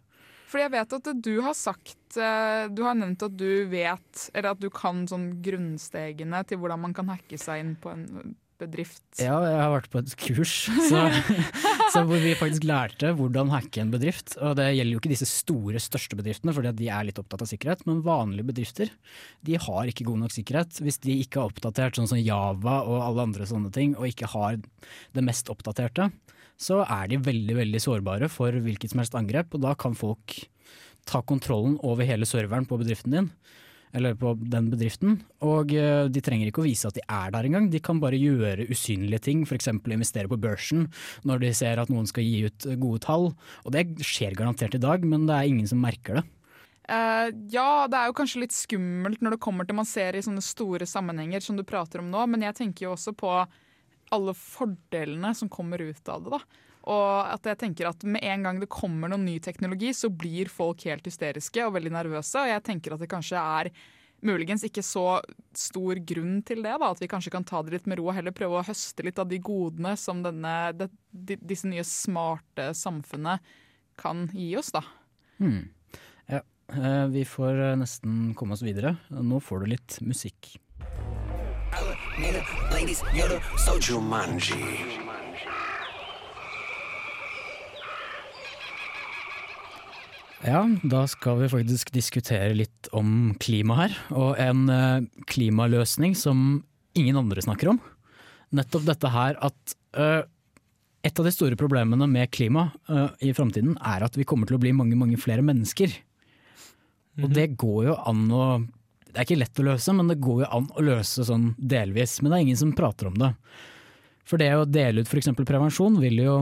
Fordi 0.51 0.65
jeg 0.65 0.75
vet 0.75 0.95
at 0.97 1.09
du 1.23 1.35
har 1.45 1.55
sagt 1.55 2.17
eh, 2.19 2.65
Du 2.75 2.83
har 2.83 2.97
nevnt 2.99 3.23
at 3.23 3.35
du 3.39 3.69
vet, 3.71 4.23
eller 4.35 4.51
at 4.51 4.63
du 4.63 4.67
kan 4.75 5.05
sånn 5.07 5.37
grunnstegene 5.45 6.43
til 6.49 6.59
hvordan 6.59 6.89
man 6.89 6.97
kan 6.97 7.13
hacke 7.13 7.39
seg 7.39 7.63
inn 7.63 7.77
på 7.79 7.93
en 7.95 8.35
bedrift. 8.61 9.03
Ja, 9.19 9.39
jeg 9.45 9.59
har 9.59 9.73
vært 9.73 9.89
på 9.93 10.01
et 10.03 10.15
kurs 10.21 10.53
så, 10.89 11.03
så 11.95 12.03
hvor 12.07 12.21
vi 12.23 12.37
faktisk 12.39 12.67
lærte 12.69 13.13
hvordan 13.17 13.53
hacke 13.53 13.83
en 13.83 13.93
bedrift. 13.93 14.37
Og 14.39 14.57
det 14.59 14.69
gjelder 14.77 14.95
jo 14.95 15.03
ikke 15.03 15.13
disse 15.13 15.29
store, 15.29 15.83
største 15.83 16.19
bedriftene, 16.19 16.55
fordi 16.57 16.75
de 16.79 16.91
er 16.93 17.09
litt 17.09 17.21
opptatt 17.23 17.45
av 17.47 17.51
sikkerhet. 17.51 17.87
Men 17.89 18.05
vanlige 18.07 18.51
bedrifter 18.53 18.93
de 19.47 19.59
har 19.61 19.91
ikke 19.91 20.07
god 20.09 20.25
nok 20.25 20.37
sikkerhet. 20.37 20.83
Hvis 20.85 21.01
de 21.05 21.17
ikke 21.25 21.43
har 21.43 21.53
oppdatert 21.53 21.99
sånn 21.99 22.11
som 22.11 22.21
Java 22.21 22.81
og 22.85 23.01
alle 23.05 23.29
andre 23.31 23.49
sånne 23.49 23.73
ting, 23.75 23.97
og 23.99 24.11
ikke 24.11 24.31
har 24.35 24.61
det 24.61 25.27
mest 25.27 25.51
oppdaterte, 25.53 26.11
så 26.61 26.83
er 26.85 27.09
de 27.09 27.23
veldig 27.25 27.57
veldig 27.63 27.81
sårbare 27.81 28.29
for 28.33 28.53
hvilket 28.53 28.93
som 28.93 29.01
helst 29.03 29.17
angrep. 29.17 29.57
Og 29.57 29.65
da 29.65 29.75
kan 29.79 29.97
folk 29.97 30.37
ta 31.09 31.23
kontrollen 31.27 31.79
over 31.87 32.07
hele 32.07 32.29
serveren 32.29 32.69
på 32.69 32.79
bedriften 32.81 33.17
din 33.17 33.35
eller 33.97 34.17
på 34.19 34.35
den 34.39 34.71
bedriften. 34.73 35.21
Og 35.47 35.75
eh, 35.75 36.07
de 36.13 36.23
trenger 36.25 36.51
ikke 36.51 36.63
å 36.63 36.67
vise 36.69 36.89
at 36.89 36.97
de 36.99 37.05
er 37.05 37.33
der 37.35 37.49
engang, 37.49 37.71
de 37.73 37.83
kan 37.83 38.01
bare 38.03 38.19
gjøre 38.21 38.69
usynlige 38.71 39.25
ting, 39.27 39.45
f.eks. 39.47 39.71
investere 39.71 40.31
på 40.31 40.39
børsen 40.41 40.89
når 41.27 41.45
de 41.45 41.55
ser 41.57 41.83
at 41.83 41.91
noen 41.93 42.09
skal 42.11 42.27
gi 42.27 42.45
ut 42.49 42.69
gode 42.83 43.03
tall. 43.07 43.31
Og 43.65 43.75
det 43.75 43.87
skjer 44.07 44.37
garantert 44.39 44.77
i 44.79 44.83
dag, 44.83 45.07
men 45.07 45.27
det 45.29 45.37
er 45.37 45.51
ingen 45.51 45.71
som 45.71 45.83
merker 45.83 46.21
det. 46.21 46.27
Uh, 46.91 47.31
ja, 47.53 47.87
det 47.87 47.99
er 47.99 48.09
jo 48.11 48.17
kanskje 48.19 48.41
litt 48.43 48.55
skummelt 48.57 49.21
når 49.23 49.37
det 49.37 49.45
kommer 49.45 49.67
til 49.67 49.77
man 49.79 49.87
ser 49.87 50.17
i 50.19 50.23
sånne 50.27 50.43
store 50.43 50.89
sammenhenger 50.91 51.45
som 51.45 51.55
du 51.59 51.63
prater 51.63 52.03
om 52.03 52.09
nå, 52.11 52.25
men 52.33 52.43
jeg 52.43 52.57
tenker 52.59 52.89
jo 52.89 52.97
også 52.97 53.15
på 53.15 53.31
alle 54.11 54.35
fordelene 54.35 55.31
som 55.39 55.51
kommer 55.53 55.79
ut 55.79 56.11
av 56.11 56.25
det. 56.25 56.35
da. 56.35 56.41
Og 56.89 57.29
at 57.29 57.45
jeg 57.45 57.59
tenker 57.61 57.91
at 57.91 58.05
Med 58.09 58.25
en 58.25 58.47
gang 58.47 58.61
det 58.61 58.71
kommer 58.73 59.11
noen 59.11 59.27
ny 59.29 59.39
teknologi, 59.43 59.93
så 59.93 60.09
blir 60.09 60.49
folk 60.49 60.87
helt 60.89 61.07
hysteriske 61.07 61.67
og 61.67 61.75
veldig 61.77 61.93
nervøse. 61.93 62.41
Og 62.41 62.49
jeg 62.49 62.65
tenker 62.67 62.95
at 62.95 63.03
det 63.03 63.11
kanskje 63.11 63.41
er 63.41 63.73
muligens 64.25 64.65
ikke 64.67 64.85
så 64.85 65.21
stor 65.57 66.01
grunn 66.05 66.41
til 66.47 66.63
det. 66.65 66.77
da, 66.81 66.91
At 66.91 67.01
vi 67.03 67.09
kanskje 67.11 67.33
kan 67.35 67.45
ta 67.45 67.63
det 67.63 67.75
litt 67.75 67.89
med 67.91 68.01
ro 68.01 68.09
og 68.11 68.17
heller 68.17 68.37
prøve 68.37 68.61
å 68.61 68.67
høste 68.67 69.05
litt 69.07 69.21
av 69.21 69.29
de 69.31 69.41
godene 69.43 69.97
som 70.01 70.23
denne, 70.25 70.55
det, 70.77 70.91
de, 71.11 71.37
disse 71.41 71.69
nye 71.69 71.85
smarte 71.87 72.71
samfunnet 72.77 73.45
kan 74.01 74.29
gi 74.33 74.55
oss. 74.61 74.73
da. 74.73 74.85
Hmm. 75.41 75.69
Ja, 76.29 76.43
eh, 76.73 77.07
vi 77.13 77.25
får 77.29 77.61
eh, 77.71 77.77
nesten 77.81 78.35
komme 78.37 78.57
oss 78.57 78.65
videre. 78.65 78.97
Nå 79.11 79.41
får 79.45 79.65
du 79.65 79.73
litt 79.77 80.01
musikk. 80.05 80.57
Ja, 90.41 90.63
da 90.89 91.05
skal 91.11 91.43
vi 91.43 91.51
faktisk 91.53 91.91
diskutere 91.93 92.55
litt 92.57 92.89
om 92.97 93.35
klima 93.41 93.77
her, 93.83 93.97
og 94.17 94.39
en 94.41 94.69
eh, 94.73 95.09
klimaløsning 95.29 96.15
som 96.17 96.63
ingen 96.97 97.19
andre 97.21 97.45
snakker 97.45 97.75
om. 97.75 97.81
Nettopp 98.57 98.87
dette 98.89 99.11
her 99.13 99.37
at 99.47 99.75
uh, 99.95 100.25
et 101.07 101.21
av 101.21 101.27
de 101.27 101.31
store 101.31 101.59
problemene 101.61 102.09
med 102.11 102.33
klima 102.35 102.65
uh, 102.91 103.13
i 103.23 103.31
framtiden 103.37 103.77
er 103.79 104.03
at 104.03 104.17
vi 104.19 104.27
kommer 104.27 104.49
til 104.49 104.57
å 104.59 104.63
bli 104.63 104.73
mange, 104.75 104.97
mange 104.99 105.21
flere 105.23 105.45
mennesker. 105.47 105.93
Og 107.21 107.31
det 107.37 107.53
går 107.61 107.91
jo 107.91 107.95
an 108.11 108.25
å 108.35 108.47
Det 109.11 109.19
er 109.19 109.27
ikke 109.27 109.39
lett 109.39 109.61
å 109.63 109.67
løse, 109.69 109.95
men 109.95 110.11
det 110.11 110.19
går 110.23 110.43
jo 110.45 110.51
an 110.57 110.67
å 110.75 110.83
løse 110.87 111.25
sånn 111.27 111.53
delvis. 111.59 112.19
Men 112.23 112.31
det 112.31 112.37
er 112.37 112.45
ingen 112.49 112.59
som 112.59 112.75
prater 112.75 113.11
om 113.11 113.17
det. 113.19 113.31
For 114.27 114.39
det 114.39 114.51
å 114.55 114.67
dele 114.67 115.03
ut 115.03 115.11
f.eks. 115.11 115.33
prevensjon 115.39 116.01
vil 116.03 116.21
jo 116.23 116.35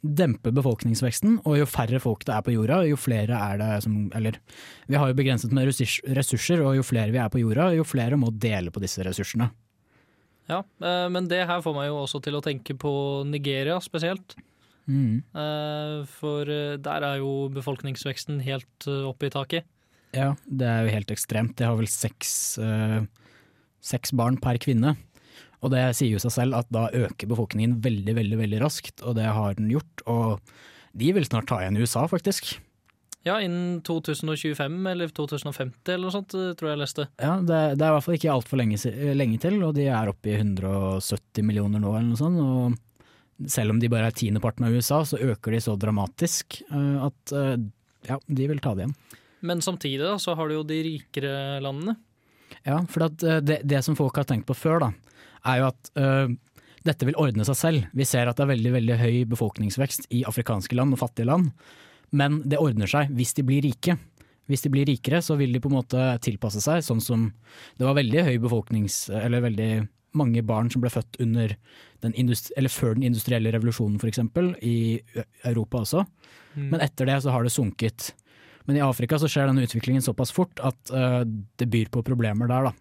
dempe 0.00 0.52
befolkningsveksten, 0.56 1.40
og 1.44 1.58
jo 1.58 1.66
færre 1.68 2.00
folk 2.00 2.24
det 2.24 2.32
er 2.32 2.44
på 2.44 2.54
jorda, 2.54 2.80
jo 2.88 2.96
flere 2.96 3.36
er 3.36 3.58
det 3.60 3.70
som 3.84 3.96
Eller 4.16 4.38
vi 4.88 4.96
har 4.96 5.10
jo 5.10 5.16
begrenset 5.16 5.52
med 5.52 5.68
ressurser, 5.68 6.62
og 6.64 6.78
jo 6.78 6.84
flere 6.86 7.12
vi 7.12 7.20
er 7.20 7.32
på 7.32 7.42
jorda, 7.42 7.70
jo 7.76 7.84
flere 7.84 8.16
må 8.16 8.32
dele 8.32 8.72
på 8.72 8.80
disse 8.80 9.04
ressursene. 9.04 9.50
Ja, 10.50 10.62
eh, 10.82 11.08
men 11.12 11.28
det 11.30 11.44
her 11.46 11.60
får 11.62 11.76
meg 11.76 11.90
jo 11.90 12.00
også 12.02 12.20
til 12.24 12.38
å 12.38 12.44
tenke 12.44 12.74
på 12.78 12.92
Nigeria 13.28 13.78
spesielt. 13.84 14.34
Mm. 14.90 15.20
Eh, 15.36 15.98
For 16.10 16.48
eh, 16.48 16.78
der 16.82 17.06
er 17.06 17.20
jo 17.20 17.50
befolkningsveksten 17.54 18.40
helt 18.46 18.88
oppe 18.88 19.28
i 19.28 19.34
taket. 19.34 19.68
Ja, 20.16 20.32
det 20.46 20.66
er 20.66 20.86
jo 20.86 20.94
helt 20.96 21.12
ekstremt. 21.14 21.54
De 21.60 21.68
har 21.68 21.76
vel 21.78 21.86
seks, 21.86 22.58
seks 23.78 24.10
barn 24.18 24.40
per 24.42 24.58
kvinne. 24.58 24.96
Og 25.60 25.72
det 25.74 25.84
sier 25.98 26.14
jo 26.14 26.22
seg 26.22 26.32
selv 26.32 26.56
at 26.60 26.70
da 26.72 26.86
øker 26.88 27.28
befolkningen 27.28 27.78
veldig, 27.84 28.16
veldig 28.16 28.40
veldig 28.40 28.60
raskt, 28.62 29.04
og 29.04 29.18
det 29.18 29.28
har 29.28 29.58
den 29.58 29.70
gjort. 29.72 30.04
Og 30.08 30.40
de 30.96 31.12
vil 31.16 31.26
snart 31.28 31.50
ta 31.50 31.60
igjen 31.60 31.78
USA, 31.80 32.06
faktisk. 32.10 32.54
Ja, 33.22 33.36
innen 33.44 33.82
2025 33.84 34.86
eller 34.88 35.10
2050 35.12 35.92
eller 35.92 36.06
noe 36.06 36.14
sånt, 36.14 36.34
eh, 36.34 36.52
tror 36.56 36.70
jeg 36.70 36.76
jeg 36.76 36.80
leste. 36.80 37.04
Ja, 37.20 37.34
det, 37.36 37.58
det 37.76 37.84
er 37.84 37.90
i 37.90 37.96
hvert 37.98 38.06
fall 38.06 38.16
ikke 38.16 38.32
altfor 38.32 38.60
lenge, 38.62 38.78
lenge 39.18 39.40
til, 39.42 39.58
og 39.66 39.74
de 39.76 39.90
er 39.92 40.08
oppe 40.08 40.32
i 40.32 40.38
170 40.38 41.44
millioner 41.44 41.82
nå 41.82 41.92
eller 41.92 42.08
noe 42.08 42.20
sånt. 42.20 42.40
Og 42.40 43.50
selv 43.52 43.74
om 43.74 43.82
de 43.82 43.90
bare 43.92 44.08
er 44.08 44.16
tiendeparten 44.16 44.64
av 44.64 44.72
USA, 44.72 45.02
så 45.04 45.20
øker 45.20 45.52
de 45.52 45.60
så 45.60 45.76
dramatisk 45.80 46.62
eh, 46.70 46.96
at 47.10 47.36
eh, 47.36 47.58
ja, 48.08 48.16
de 48.24 48.48
vil 48.54 48.64
ta 48.64 48.72
det 48.72 48.86
igjen. 48.86 48.96
Men 49.44 49.60
samtidig 49.64 50.00
da, 50.04 50.16
så 50.20 50.32
har 50.36 50.48
du 50.48 50.56
jo 50.56 50.64
de 50.68 50.80
rikere 50.84 51.60
landene. 51.64 51.98
Ja, 52.64 52.80
for 52.88 53.06
at 53.06 53.20
det, 53.44 53.60
det 53.68 53.84
som 53.84 53.96
folk 53.96 54.16
har 54.16 54.26
tenkt 54.28 54.48
på 54.48 54.56
før, 54.56 54.80
da, 54.82 54.90
er 55.48 55.60
jo 55.60 55.68
at 55.70 55.90
uh, 56.00 56.32
dette 56.86 57.08
vil 57.08 57.18
ordne 57.20 57.44
seg 57.48 57.58
selv. 57.58 57.88
Vi 57.96 58.06
ser 58.08 58.28
at 58.28 58.38
det 58.38 58.46
er 58.46 58.54
veldig 58.54 58.72
veldig 58.76 58.98
høy 59.00 59.16
befolkningsvekst 59.30 60.10
i 60.16 60.24
afrikanske 60.28 60.76
land 60.78 60.96
og 60.96 61.02
fattige 61.02 61.28
land, 61.28 61.50
men 62.16 62.40
det 62.48 62.60
ordner 62.60 62.90
seg 62.90 63.12
hvis 63.14 63.36
de 63.36 63.46
blir 63.46 63.64
rike. 63.66 63.98
Hvis 64.50 64.64
de 64.64 64.72
blir 64.72 64.88
rikere, 64.88 65.20
så 65.22 65.36
vil 65.38 65.52
de 65.54 65.60
på 65.62 65.70
en 65.70 65.78
måte 65.78 66.04
tilpasse 66.24 66.62
seg, 66.64 66.82
sånn 66.82 67.02
som 67.04 67.28
det 67.78 67.86
var 67.86 67.98
veldig 68.00 68.26
høy 68.26 68.36
befolknings... 68.42 69.04
Eller 69.14 69.44
veldig 69.44 69.70
mange 70.18 70.42
barn 70.42 70.66
som 70.72 70.82
ble 70.82 70.90
født 70.90 71.20
under 71.22 71.52
den 72.02 72.16
industri, 72.18 72.56
eller 72.58 72.72
før 72.72 72.96
den 72.96 73.06
industrielle 73.06 73.52
revolusjonen 73.54 74.00
f.eks., 74.00 74.18
i 74.66 74.98
Europa 75.46 75.84
også. 75.84 76.02
Men 76.58 76.82
etter 76.82 77.06
det 77.06 77.20
så 77.22 77.30
har 77.30 77.46
det 77.46 77.52
sunket. 77.54 78.08
Men 78.66 78.80
i 78.80 78.82
Afrika 78.84 79.20
så 79.20 79.30
skjer 79.30 79.46
denne 79.46 79.62
utviklingen 79.66 80.02
såpass 80.02 80.32
fort 80.34 80.60
at 80.66 80.92
uh, 80.94 81.22
det 81.58 81.70
byr 81.70 81.92
på 81.94 82.02
problemer 82.06 82.50
der, 82.50 82.70
da. 82.70 82.74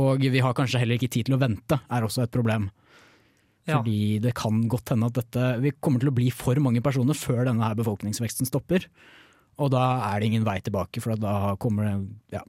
Og 0.00 0.22
vi 0.24 0.40
har 0.40 0.54
kanskje 0.56 0.80
heller 0.80 0.96
ikke 0.96 1.10
tid 1.12 1.28
til 1.28 1.36
å 1.36 1.42
vente, 1.42 1.76
er 1.92 2.06
også 2.06 2.24
et 2.24 2.32
problem. 2.32 2.70
Ja. 3.68 3.76
Fordi 3.78 4.18
det 4.22 4.32
kan 4.34 4.64
godt 4.66 4.90
hende 4.90 5.06
at 5.06 5.14
dette 5.20 5.42
Vi 5.62 5.70
kommer 5.78 6.02
til 6.02 6.10
å 6.10 6.14
bli 6.16 6.32
for 6.34 6.58
mange 6.58 6.80
personer 6.82 7.14
før 7.14 7.44
denne 7.46 7.62
her 7.62 7.76
befolkningsveksten 7.78 8.48
stopper. 8.48 8.88
Og 9.62 9.70
da 9.70 9.84
er 10.08 10.18
det 10.18 10.32
ingen 10.32 10.46
vei 10.48 10.56
tilbake, 10.64 11.02
for 11.04 11.14
da 11.20 11.54
kommer 11.62 11.86
det 11.90 12.38
Ja. 12.38 12.42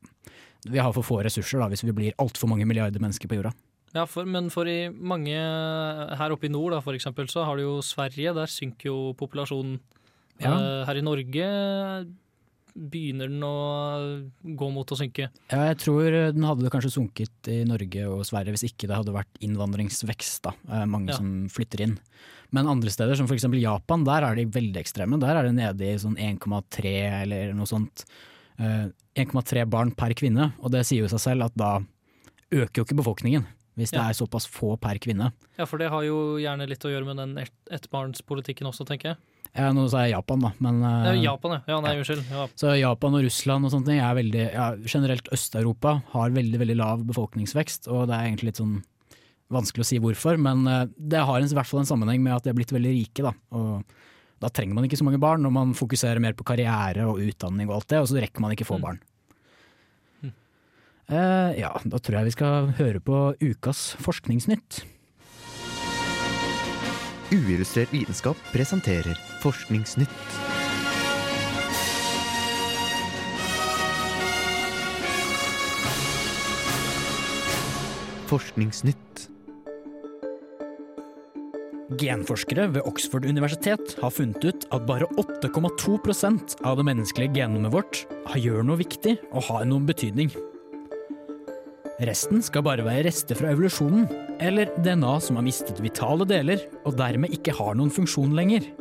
Vi 0.63 0.79
har 0.79 0.93
for 0.95 1.03
få 1.03 1.19
ressurser 1.19 1.59
da, 1.59 1.67
hvis 1.67 1.83
vi 1.83 1.91
blir 1.91 2.13
altfor 2.23 2.47
mange 2.47 2.65
milliarder 2.65 3.01
mennesker 3.03 3.27
på 3.27 3.35
jorda. 3.35 3.51
Ja, 3.93 4.05
for, 4.07 4.23
men 4.25 4.47
for 4.50 4.65
i 4.65 4.88
mange 4.89 5.35
her 5.35 6.33
oppe 6.33 6.47
i 6.47 6.53
nord, 6.53 6.71
da, 6.71 6.79
for 6.81 6.95
eksempel, 6.95 7.27
så 7.29 7.43
har 7.45 7.59
du 7.59 7.65
jo 7.65 7.73
Sverige. 7.83 8.31
Der 8.33 8.47
synker 8.50 8.88
jo 8.89 8.97
populasjonen. 9.19 9.81
Ja. 10.41 10.55
Eh, 10.55 10.85
her 10.88 10.97
i 10.97 11.03
Norge 11.05 11.50
begynner 12.75 13.27
den 13.29 13.43
å 13.45 14.29
gå 14.57 14.67
mot 14.73 14.89
å 14.89 14.97
synke. 14.97 15.29
Ja, 15.51 15.67
jeg 15.69 15.77
tror 15.83 16.09
den 16.33 16.43
hadde 16.47 16.71
kanskje 16.73 16.91
sunket 16.95 17.49
i 17.51 17.63
Norge 17.69 18.07
og 18.09 18.23
Sverige 18.25 18.55
hvis 18.55 18.65
ikke 18.71 18.87
det 18.89 18.97
hadde 18.97 19.13
vært 19.13 19.41
innvandringsvekst. 19.45 20.41
da, 20.41 20.53
eh, 20.71 20.85
Mange 20.85 21.09
Ja. 21.09 21.17
som 21.17 21.47
flytter 21.49 21.81
inn. 21.81 21.99
Men 22.51 22.67
andre 22.67 22.89
steder, 22.89 23.15
som 23.15 23.25
f.eks. 23.27 23.43
Japan, 23.61 24.03
der 24.03 24.23
er 24.23 24.35
de 24.35 24.45
veldig 24.45 24.75
ekstreme. 24.77 25.19
Der 25.19 25.35
er 25.37 25.43
det 25.43 25.55
nede 25.55 25.81
i 25.81 25.95
sånn 25.97 26.17
1,3 26.17 27.21
eller 27.23 27.53
noe 27.53 27.65
sånt. 27.65 28.05
Eh, 28.59 28.89
1,3 29.15 29.65
barn 29.69 29.91
per 29.91 30.09
kvinne, 30.13 30.53
og 30.61 30.71
det 30.71 30.85
sier 30.85 31.01
jo 31.01 31.07
seg 31.07 31.19
selv 31.33 31.45
at 31.45 31.55
da 31.57 31.79
øker 32.51 32.73
jo 32.81 32.83
ikke 32.85 32.97
befolkningen. 33.03 33.45
Hvis 33.75 33.89
det 33.89 33.99
Ja. 34.01 34.09
er 34.09 34.13
såpass 34.13 34.45
få 34.47 34.79
per 34.79 34.95
kvinne. 34.99 35.33
Ja, 35.57 35.65
for 35.65 35.77
det 35.79 35.89
har 35.89 36.03
jo 36.03 36.37
gjerne 36.37 36.67
litt 36.69 36.81
å 36.85 36.89
gjøre 36.93 37.05
med 37.05 37.17
den 37.17 37.37
ett- 37.39 37.51
ettbarnspolitikken 37.71 38.67
også, 38.69 38.85
tenker 38.85 39.03
jeg. 39.03 39.17
Ja, 39.53 39.67
nå 39.75 39.83
sa 39.91 40.01
jeg 40.07 40.15
Japan, 40.15 40.41
da, 40.41 40.50
men 40.65 40.79
eh, 40.81 41.19
Japan, 41.22 41.60
ja. 41.60 41.62
ja 41.75 41.81
nei, 41.86 41.91
unnskyld. 42.00 42.24
Ja. 42.33 42.48
Så 42.57 42.72
Japan 42.79 43.13
og 43.19 43.22
Russland 43.27 43.67
og 43.67 43.74
sånne 43.75 43.86
ting 43.91 44.00
er 44.01 44.15
veldig 44.17 44.45
ja, 44.50 44.69
Generelt 44.89 45.27
Øst-Europa 45.36 45.91
har 46.15 46.33
veldig 46.33 46.57
veldig 46.63 46.77
lav 46.79 47.03
befolkningsvekst, 47.05 47.86
og 47.93 48.07
det 48.10 48.17
er 48.17 48.31
egentlig 48.31 48.50
litt 48.50 48.62
sånn 48.63 48.79
vanskelig 49.53 49.83
å 49.86 49.89
si 49.91 50.00
hvorfor, 50.01 50.39
men 50.41 50.65
eh, 50.65 50.88
det 50.98 51.22
har 51.22 51.38
en, 51.38 51.45
i 51.45 51.57
hvert 51.60 51.69
fall 51.69 51.83
en 51.83 51.89
sammenheng 51.91 52.24
med 52.25 52.33
at 52.33 52.48
de 52.48 52.50
er 52.50 52.57
blitt 52.57 52.74
veldig 52.74 52.95
rike. 52.95 53.27
Da. 53.27 53.36
Og 53.53 53.83
da 54.41 54.50
trenger 54.50 54.74
man 54.79 54.88
ikke 54.89 54.98
så 54.98 55.05
mange 55.05 55.22
barn 55.22 55.45
når 55.45 55.53
man 55.53 55.75
fokuserer 55.77 56.19
mer 56.24 56.33
på 56.33 56.48
karriere 56.50 57.05
og 57.12 57.22
utdanning 57.22 57.69
og 57.69 57.77
alt 57.77 57.91
det, 57.93 58.01
og 58.01 58.10
så 58.10 58.17
rekker 58.25 58.41
man 58.41 58.55
ikke 58.57 58.65
få 58.67 58.79
Mm. 58.81 58.88
barn. 58.89 59.03
Eh, 61.13 61.60
ja, 61.60 61.69
da 61.83 62.00
tror 62.00 62.15
jeg 62.17 62.29
vi 62.31 62.33
skal 62.39 62.72
høre 62.79 63.00
på 63.03 63.22
ukas 63.43 63.91
Forskningsnytt. 64.01 64.81
Uillustrert 67.33 67.91
vitenskap 67.93 68.39
presenterer 68.53 69.17
Forskningsnytt. 69.43 70.09
Forskningsnytt. 78.29 79.25
Genforskere 82.00 82.69
ved 82.71 82.88
Oxford 82.88 83.25
universitet 83.27 83.97
har 84.00 84.13
funnet 84.15 84.45
ut 84.47 84.63
at 84.71 84.85
bare 84.88 85.09
8,2% 85.19 86.55
av 86.63 86.79
det 86.79 86.85
menneskelige 86.88 87.33
genomet 87.41 87.73
vårt 87.73 88.05
gjør 88.39 88.63
noe 88.63 88.79
viktig 88.79 89.17
og 89.33 89.43
har 89.50 89.67
noen 89.67 89.89
betydning. 89.89 90.31
Resten 92.07 92.39
skal 92.47 92.63
bare 92.63 92.88
være 92.88 93.10
rester 93.10 93.36
fra 93.36 93.51
evolusjonen, 93.51 94.08
eller 94.39 94.71
DNA 94.88 95.17
som 95.27 95.36
har 95.36 95.45
mistet 95.45 95.84
vitale 95.84 96.23
deler 96.32 96.63
og 96.88 96.95
dermed 96.95 97.36
ikke 97.36 97.58
har 97.60 97.75
noen 97.75 97.91
funksjon 97.91 98.32
lenger. 98.39 98.71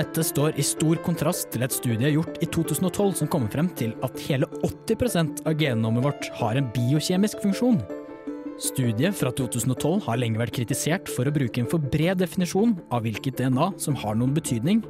Dette 0.00 0.22
står 0.24 0.56
i 0.56 0.64
stor 0.64 0.96
kontrast 1.04 1.50
til 1.52 1.60
et 1.66 1.74
studie 1.74 2.08
gjort 2.14 2.38
i 2.40 2.46
2012 2.48 3.18
som 3.18 3.28
kommer 3.28 3.50
frem 3.52 3.66
til 3.76 3.90
at 4.06 4.16
hele 4.24 4.46
80% 4.64 5.42
av 5.44 5.58
genomet 5.60 6.06
vårt 6.06 6.30
har 6.38 6.56
en 6.56 6.70
biokjemisk 6.72 7.42
funksjon. 7.42 7.82
Studiet 8.60 9.18
fra 9.18 9.32
2012 9.36 10.06
har 10.06 10.22
lenge 10.22 10.40
vært 10.40 10.56
kritisert 10.56 11.10
for 11.12 11.28
å 11.28 11.34
bruke 11.34 11.60
en 11.60 11.68
for 11.68 11.84
bred 11.92 12.22
definisjon 12.22 12.78
av 12.88 13.04
hvilket 13.04 13.42
DNA 13.42 13.68
som 13.80 13.98
har 14.00 14.16
noen 14.16 14.32
betydning, 14.36 14.80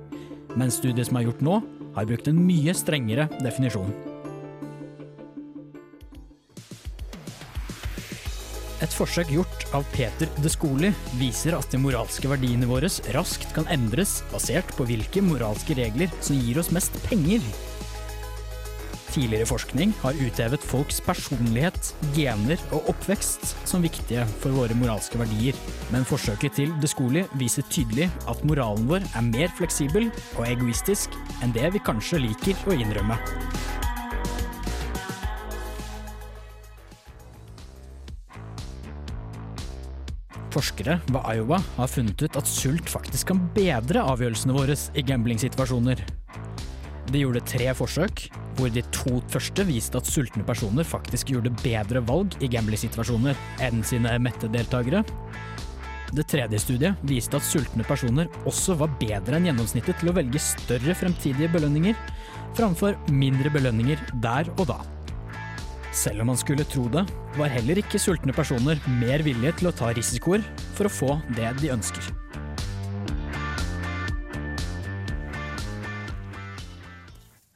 men 0.55 0.71
studiet 0.75 1.11
som 1.11 1.19
er 1.19 1.27
gjort 1.27 1.43
nå, 1.43 1.59
har 1.97 2.07
brukt 2.07 2.31
en 2.31 2.39
mye 2.47 2.75
strengere 2.79 3.27
definisjon. 3.43 3.91
Et 8.91 8.97
forsøk 8.99 9.29
gjort 9.31 9.65
av 9.77 9.85
Peter 9.95 10.27
de 10.43 10.51
Skoli 10.51 10.89
viser 11.15 11.55
at 11.55 11.71
de 11.71 11.79
moralske 11.79 12.27
verdiene 12.27 12.67
våre 12.67 12.89
raskt 13.15 13.53
kan 13.55 13.69
endres 13.71 14.17
basert 14.33 14.73
på 14.75 14.83
hvilke 14.89 15.23
moralske 15.23 15.77
regler 15.79 16.11
som 16.19 16.35
gir 16.35 16.59
oss 16.59 16.73
mest 16.75 16.99
penger. 17.05 17.45
Tidligere 19.15 19.47
forskning 19.47 19.95
har 20.03 20.19
uthevet 20.19 20.67
folks 20.67 20.99
personlighet, 21.07 21.93
gener 22.19 22.59
og 22.75 22.91
oppvekst 22.91 23.53
som 23.63 23.87
viktige 23.87 24.27
for 24.43 24.59
våre 24.59 24.75
moralske 24.75 25.23
verdier, 25.23 25.55
men 25.95 26.07
forsøket 26.07 26.59
til 26.59 26.75
De 26.83 26.91
Skoli 26.91 27.23
viser 27.39 27.67
tydelig 27.71 28.11
at 28.31 28.43
moralen 28.43 28.91
vår 28.91 29.07
er 29.07 29.29
mer 29.31 29.55
fleksibel 29.59 30.11
og 30.35 30.47
egoistisk 30.51 31.15
enn 31.45 31.55
det 31.55 31.77
vi 31.77 31.87
kanskje 31.87 32.25
liker 32.27 32.67
å 32.67 32.75
innrømme. 32.75 33.23
Forskere 40.51 40.99
ved 41.07 41.27
Iowa 41.31 41.61
har 41.77 41.91
funnet 41.91 42.23
ut 42.25 42.37
at 42.39 42.49
sult 42.49 42.91
faktisk 42.91 43.31
kan 43.31 43.43
bedre 43.55 44.03
avgjørelsene 44.03 44.55
våre 44.57 44.75
i 44.99 45.05
gambling-situasjoner. 45.07 46.03
De 47.11 47.23
gjorde 47.23 47.43
tre 47.47 47.71
forsøk, 47.75 48.25
hvor 48.59 48.71
de 48.71 48.83
to 48.95 49.19
første 49.31 49.65
viste 49.67 49.99
at 49.99 50.07
sultne 50.11 50.45
personer 50.47 50.87
faktisk 50.87 51.33
gjorde 51.33 51.55
bedre 51.63 52.03
valg 52.07 52.37
i 52.43 52.51
gambling-situasjoner 52.51 53.39
enn 53.67 53.83
sine 53.87 54.15
mette 54.23 54.51
deltakere. 54.51 55.05
Det 56.11 56.27
tredje 56.27 56.59
studiet 56.59 57.03
viste 57.07 57.39
at 57.39 57.47
sultne 57.47 57.87
personer 57.87 58.31
også 58.51 58.75
var 58.79 58.91
bedre 58.99 59.39
enn 59.39 59.47
gjennomsnittet 59.47 60.01
til 60.01 60.11
å 60.11 60.17
velge 60.17 60.43
større 60.43 60.97
fremtidige 60.99 61.51
belønninger, 61.55 61.95
framfor 62.59 62.99
mindre 63.15 63.53
belønninger 63.55 64.03
der 64.23 64.51
og 64.57 64.67
da. 64.73 64.81
Selv 65.93 66.23
om 66.23 66.31
man 66.31 66.39
skulle 66.39 66.65
tro 66.71 66.87
det, 66.93 67.03
var 67.37 67.51
heller 67.51 67.81
ikke 67.83 67.99
sultne 68.01 68.35
personer 68.37 68.79
mer 69.01 69.25
villige 69.27 69.57
til 69.61 69.71
å 69.71 69.75
ta 69.75 69.91
risikoer 69.97 70.45
for 70.79 70.87
å 70.89 70.93
få 71.01 71.17
det 71.37 71.51
de 71.61 71.73
ønsker. 71.75 72.11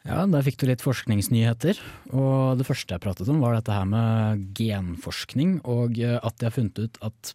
Ja, 0.04 0.26
der 0.28 0.44
fikk 0.44 0.58
du 0.60 0.66
litt 0.68 0.82
forskningsnyheter. 0.84 1.78
Og 2.12 2.58
det 2.60 2.66
første 2.68 2.92
jeg 2.96 3.02
pratet 3.04 3.30
om 3.32 3.40
var 3.42 3.56
dette 3.56 3.72
her 3.72 3.86
med 3.88 4.42
genforskning, 4.58 5.56
og 5.64 5.96
eh, 6.02 6.18
at 6.20 6.36
de 6.40 6.48
har 6.50 6.54
funnet 6.54 6.82
ut 6.82 6.98
at 7.08 7.32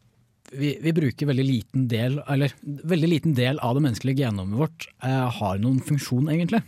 vi, 0.53 0.75
vi 0.81 0.93
bruker 0.97 1.29
veldig 1.29 1.45
liten 1.45 1.87
del, 1.89 2.19
eller 2.29 2.53
veldig 2.89 3.09
liten 3.09 3.33
del 3.37 3.59
av 3.65 3.75
det 3.77 3.83
menneskelige 3.85 4.21
genomet 4.23 4.57
vårt 4.61 4.87
eh, 5.05 5.25
har 5.39 5.59
noen 5.61 5.81
funksjon, 5.85 6.29
egentlig. 6.33 6.61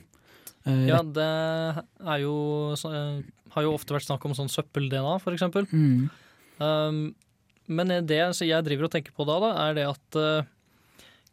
Eh, 0.65 0.87
Ja, 0.89 1.03
det 1.05 1.29
er 2.01 2.19
jo 2.25 2.33
så- 2.77 2.91
eh, 2.97 3.21
Har 3.55 3.65
jo 3.65 3.73
ofte 3.75 3.95
vært 3.95 4.07
snakk 4.07 4.25
om 4.27 4.35
sånn 4.37 4.51
søppel-DNA, 4.51 5.17
eksempel. 5.33 5.67
Mm. 5.71 6.09
Um, 6.61 7.01
men 7.71 7.91
det 8.07 8.19
så 8.37 8.47
jeg 8.47 8.65
driver 8.65 8.87
og 8.87 8.93
tenker 8.93 9.15
på 9.15 9.25
da, 9.27 9.39
da 9.41 9.51
er 9.65 9.77
det 9.77 9.85
at 9.89 10.17
uh, 10.19 10.47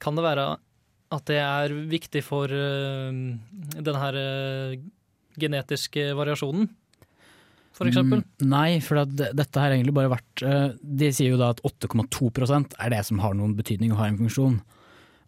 Kan 0.00 0.16
det 0.16 0.24
være 0.24 0.44
at 1.08 1.24
det 1.28 1.38
er 1.40 1.72
viktig 1.88 2.22
for 2.24 2.52
uh, 2.52 3.08
den 3.10 3.98
her 4.02 4.18
uh, 4.20 4.76
genetiske 5.38 6.10
variasjonen, 6.18 6.68
for 7.76 7.86
eksempel? 7.88 8.24
Mm, 8.24 8.48
nei, 8.50 8.80
for 8.82 9.04
det- 9.06 9.30
dette 9.38 9.62
har 9.62 9.70
egentlig 9.70 9.94
bare 9.94 10.10
vært 10.10 10.42
De 10.82 11.10
sier 11.14 11.30
jo 11.30 11.38
da 11.38 11.52
at 11.54 11.62
8,2% 11.62 12.74
er 12.74 12.90
det 12.90 13.04
som 13.06 13.20
har 13.22 13.36
noen 13.38 13.54
betydning 13.54 13.92
og 13.94 14.00
har 14.00 14.10
en 14.10 14.18
funksjon. 14.18 14.56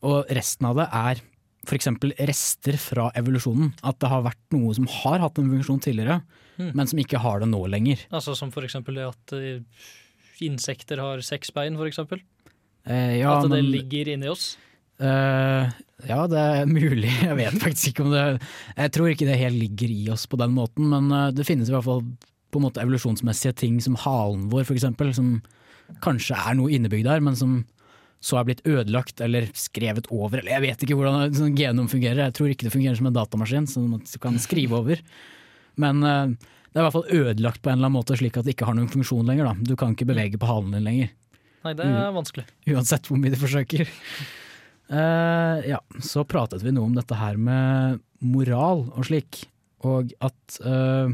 Og 0.02 0.32
resten 0.34 0.66
av 0.66 0.80
det 0.80 0.88
er 0.90 1.22
f.eks. 1.66 1.88
rester 2.28 2.76
fra 2.80 3.10
evolusjonen. 3.18 3.72
At 3.84 3.98
det 4.00 4.08
har 4.08 4.22
vært 4.24 4.40
noe 4.56 4.74
som 4.74 4.86
har 4.88 5.18
hatt 5.20 5.38
en 5.38 5.50
funksjon 5.52 5.82
tidligere, 5.84 6.22
Mm. 6.60 6.74
men 6.76 6.86
som 6.86 6.98
ikke 7.00 7.16
har 7.22 7.40
det 7.40 7.46
nå 7.48 7.60
lenger. 7.72 8.02
Altså 8.12 8.34
Som 8.36 8.50
for 8.52 8.60
eksempel 8.66 8.94
det 8.98 9.06
at 9.08 9.32
eh, 9.32 9.60
insekter 10.44 11.00
har 11.00 11.22
seks 11.24 11.50
bein, 11.56 11.76
for 11.78 11.88
eksempel. 11.88 12.20
Eh, 12.86 13.18
ja, 13.20 13.38
at 13.38 13.42
det 13.48 13.50
men- 13.62 13.70
ligger 13.72 14.08
inni 14.12 14.28
oss. 14.28 14.56
Eh, 15.00 15.70
ja, 16.08 16.26
det 16.28 16.36
er 16.36 16.66
mulig. 16.68 17.08
Jeg 17.28 17.36
vet 17.38 17.54
faktisk 17.62 17.88
ikke 17.94 18.04
om 18.04 18.10
det 18.12 18.42
Jeg 18.76 18.92
tror 18.92 19.08
ikke 19.08 19.24
det 19.30 19.38
helt 19.40 19.56
ligger 19.56 19.88
i 19.88 20.10
oss 20.12 20.26
på 20.28 20.36
den 20.36 20.52
måten, 20.52 20.90
men 20.92 21.10
eh, 21.10 21.30
det 21.32 21.46
finnes 21.48 21.70
i 21.70 21.72
hvert 21.72 21.84
fall 21.86 22.02
på 22.52 22.58
en 22.60 22.66
måte 22.66 22.82
evolusjonsmessige 22.82 23.54
ting 23.56 23.80
som 23.80 23.94
halen 23.96 24.50
vår, 24.50 24.64
for 24.68 24.74
eksempel, 24.76 25.14
som 25.14 25.40
kanskje 26.02 26.36
er 26.36 26.54
noe 26.58 26.68
innebygd 26.76 27.06
der, 27.08 27.20
men 27.24 27.36
som 27.38 27.64
så 28.20 28.36
er 28.36 28.46
blitt 28.48 28.64
ødelagt 28.68 29.20
eller 29.24 29.48
skrevet 29.56 30.08
over, 30.12 30.42
eller 30.42 30.52
jeg 30.52 30.64
vet 30.66 30.82
ikke 30.84 30.96
hvordan 30.98 31.36
sånn 31.36 31.56
genom 31.56 31.88
fungerer, 31.88 32.26
jeg 32.26 32.36
tror 32.36 32.52
ikke 32.52 32.66
det 32.66 32.74
fungerer 32.74 32.98
som 32.98 33.08
en 33.08 33.16
datamaskin 33.16 33.68
som 33.70 33.86
man 33.94 34.02
kan 34.20 34.36
skrive 34.42 34.76
over. 34.76 35.00
Men 35.80 36.04
uh, 36.04 36.34
det 36.70 36.76
er 36.76 36.82
i 36.82 36.84
hvert 36.84 36.96
fall 36.98 37.22
ødelagt 37.22 37.62
på 37.64 37.72
en 37.72 37.78
eller 37.78 37.88
annen 37.88 37.96
måte 37.96 38.18
slik 38.20 38.36
at 38.36 38.44
det 38.44 38.54
ikke 38.54 38.68
har 38.68 38.76
noen 38.76 38.92
funksjon 38.92 39.24
lenger. 39.26 39.48
Da. 39.48 39.70
Du 39.72 39.72
kan 39.80 39.96
ikke 39.96 40.08
bevege 40.10 40.40
på 40.40 40.50
halen 40.50 40.76
din 40.76 40.84
lenger, 40.86 41.14
Nei, 41.64 41.72
det 41.76 41.86
er 41.88 42.12
vanskelig. 42.16 42.46
uansett 42.72 43.08
hvor 43.08 43.18
mye 43.20 43.32
du 43.32 43.40
forsøker. 43.40 43.88
Uh, 44.90 45.60
ja, 45.68 45.80
så 46.02 46.24
pratet 46.26 46.64
vi 46.66 46.72
noe 46.74 46.88
om 46.88 46.96
dette 46.96 47.16
her 47.16 47.36
med 47.40 48.00
moral 48.20 48.88
og 48.90 49.04
slik, 49.08 49.44
og 49.86 50.12
at 50.20 50.60
uh, 50.60 51.08